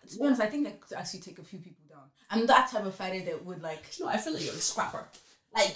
To 0.09 0.17
be 0.17 0.25
honest, 0.25 0.41
I 0.41 0.47
think 0.47 0.67
I 0.67 0.71
could 0.71 0.97
actually 0.97 1.19
take 1.19 1.37
a 1.37 1.43
few 1.43 1.59
people 1.59 1.83
down. 1.87 2.03
I'm 2.31 2.47
that 2.47 2.71
type 2.71 2.85
of 2.85 2.95
fighter 2.95 3.23
that 3.25 3.45
would 3.45 3.61
like. 3.61 3.83
No, 3.99 4.07
I 4.07 4.17
feel 4.17 4.33
like 4.33 4.43
you're 4.43 4.53
a 4.53 4.57
scrapper. 4.57 5.07
Like, 5.53 5.75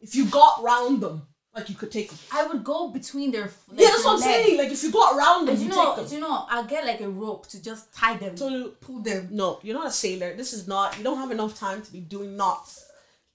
if 0.00 0.14
you 0.14 0.26
got 0.26 0.62
round 0.62 1.00
them, 1.02 1.22
like 1.54 1.68
you 1.68 1.74
could 1.74 1.90
take 1.90 2.10
them. 2.10 2.18
I 2.32 2.46
would 2.46 2.62
go 2.62 2.90
between 2.90 3.32
their. 3.32 3.42
Like, 3.68 3.80
yeah, 3.80 3.88
that's 3.88 4.04
what 4.04 4.14
I'm 4.14 4.20
legs. 4.20 4.44
saying. 4.46 4.58
Like, 4.58 4.70
if 4.70 4.82
you 4.84 4.92
got 4.92 5.16
around 5.16 5.46
them, 5.46 5.56
you, 5.56 5.64
you 5.64 5.68
know, 5.70 5.96
take 5.96 6.04
them. 6.08 6.14
you 6.14 6.20
know, 6.20 6.46
I'll 6.48 6.64
get 6.64 6.84
like 6.86 7.00
a 7.00 7.08
rope 7.08 7.48
to 7.48 7.62
just 7.62 7.92
tie 7.94 8.16
them, 8.16 8.36
Tolu, 8.36 8.70
pull 8.80 9.00
them. 9.02 9.28
no, 9.32 9.58
you're 9.62 9.74
not 9.76 9.86
a 9.88 9.90
sailor. 9.90 10.36
This 10.36 10.52
is 10.52 10.68
not. 10.68 10.96
You 10.98 11.02
don't 11.04 11.18
have 11.18 11.32
enough 11.32 11.58
time 11.58 11.82
to 11.82 11.92
be 11.92 12.00
doing 12.00 12.36
knots. 12.36 12.84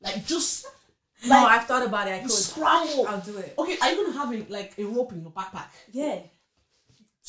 Like, 0.01 0.25
just 0.25 0.65
No, 1.27 1.36
I've 1.36 1.65
thought 1.65 1.86
about 1.86 2.08
it. 2.08 2.13
I 2.13 2.19
could. 2.19 2.32
scramble. 2.32 3.06
I'll 3.08 3.19
do 3.21 3.38
it. 3.38 3.54
Okay, 3.58 3.77
are 3.82 3.91
you 3.91 4.06
gonna 4.06 4.17
have 4.17 4.34
a, 4.34 4.51
like 4.51 4.73
a 4.77 4.84
rope 4.86 5.12
in 5.13 5.21
your 5.21 5.32
backpack? 5.32 5.65
Yeah, 5.91 6.19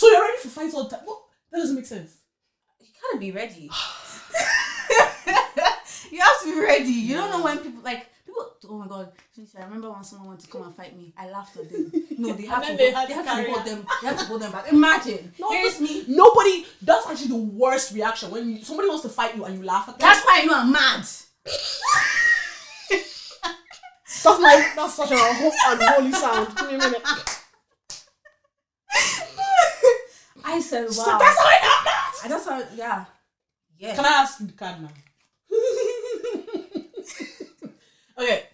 So 0.03 0.11
you're 0.11 0.21
ready 0.21 0.39
for 0.39 0.49
fights 0.49 0.75
all 0.75 0.83
the 0.83 0.97
time? 0.97 1.05
What? 1.05 1.21
That 1.53 1.59
doesn't 1.59 1.77
make 1.77 1.87
sense. 1.87 2.17
you 2.81 2.89
gotta 3.01 3.21
be 3.21 3.31
ready. 3.31 3.55
you 6.11 6.19
have 6.19 6.43
to 6.43 6.45
be 6.45 6.59
ready. 6.59 6.91
You 6.91 7.15
don't 7.15 7.31
know 7.31 7.45
when 7.45 7.59
people 7.59 7.85
like 7.85 8.09
people. 8.27 8.51
Oh 8.69 8.79
my 8.79 8.89
god! 8.89 9.13
I 9.57 9.63
remember 9.63 9.93
when 9.93 10.03
someone 10.03 10.27
wanted 10.27 10.47
to 10.47 10.51
come 10.51 10.63
and 10.63 10.75
fight 10.75 10.99
me. 10.99 11.15
I 11.17 11.31
laughed 11.31 11.57
at 11.57 11.71
them. 11.71 11.93
No, 12.19 12.33
they 12.33 12.47
have 12.53 12.67
to. 12.67 12.77
they 12.77 12.91
had 12.91 13.09
have 13.11 13.25
to 13.25 13.53
hold 13.53 13.65
them. 13.65 13.87
They 14.03 14.09
have 14.09 14.19
to 14.19 14.25
hold 14.25 14.43
them 14.43 14.51
back. 14.51 14.67
Imagine. 14.73 15.33
No, 15.39 15.53
Here's 15.53 15.81
me. 15.81 16.05
Nobody. 16.09 16.67
That's 16.83 17.07
actually 17.07 17.29
the 17.29 17.37
worst 17.37 17.95
reaction 17.95 18.33
when 18.33 18.51
you, 18.51 18.65
somebody 18.65 18.89
wants 18.89 19.05
to 19.05 19.09
fight 19.09 19.37
you 19.37 19.45
and 19.45 19.57
you 19.57 19.65
laugh 19.65 19.89
at 19.89 20.01
them. 20.01 20.09
That's 20.09 20.27
why 20.27 20.41
I 20.43 20.47
know 20.47 20.59
I'm 20.59 20.73
mad. 20.73 21.07
That's 24.25 24.41
like 24.41 24.75
that's 24.75 24.95
such 24.95 25.13
an 25.13 25.19
unholy 25.19 26.11
sound. 26.11 26.57
Give 26.57 26.67
me 26.67 26.75
a 26.75 26.79
minute. 26.79 27.03
I 30.53 30.61
said, 30.61 30.85
wow. 30.85 30.91
So 30.91 31.05
that's 31.19 31.39
how 31.39 31.47
I 31.47 31.59
got 31.61 31.85
mad. 31.85 32.13
I 32.25 32.29
just 32.29 32.45
saw, 32.45 32.63
yeah, 32.77 33.05
yeah. 33.79 33.95
Can 33.97 34.05
I 34.05 34.09
ask 34.09 34.39
the 34.39 34.53
card 34.53 34.83
now? 34.83 34.89
okay. 38.19 38.45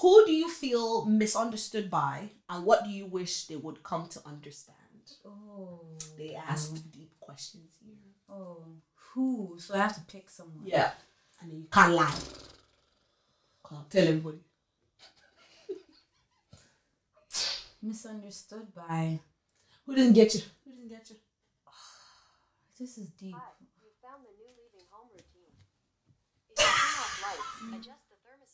Who 0.00 0.24
do 0.26 0.32
you 0.32 0.48
feel 0.48 1.04
misunderstood 1.04 1.90
by, 1.90 2.30
and 2.48 2.64
what 2.64 2.84
do 2.84 2.90
you 2.90 3.06
wish 3.06 3.44
they 3.46 3.56
would 3.56 3.82
come 3.82 4.08
to 4.08 4.20
understand? 4.26 4.76
oh, 5.26 5.80
They 6.16 6.34
asked 6.34 6.90
deep 6.92 7.12
questions 7.20 7.72
here. 7.84 7.94
oh, 8.30 8.64
who? 9.14 9.56
So 9.58 9.74
I 9.74 9.78
have 9.78 9.94
to 9.94 10.00
pick 10.12 10.30
someone. 10.30 10.64
Yeah. 10.64 10.92
And 11.40 11.50
then 11.50 11.58
you 11.60 11.66
can't 11.70 11.92
lie. 11.94 12.14
Can't 13.68 13.90
tell 13.90 14.06
everybody. 14.08 14.38
Misunderstood 17.82 18.74
by. 18.74 19.20
Who 19.90 19.96
didn't 19.96 20.14
get 20.14 20.32
you? 20.38 20.42
Who 20.62 20.70
didn't 20.70 20.88
get 20.88 21.10
you? 21.10 21.16
This 22.78 22.94
is 22.96 23.10
deep. 23.18 23.34
Hi, 23.34 23.50
you 23.82 23.90
found 23.98 24.22
the 24.22 24.30
new 24.38 24.46
leaving 24.54 24.86
home 24.86 25.10
routine. 25.10 25.50
If 26.38 26.46
you 26.46 26.54
turn 26.54 26.70
off 26.70 27.18
lights, 27.26 27.74
adjust 27.74 28.09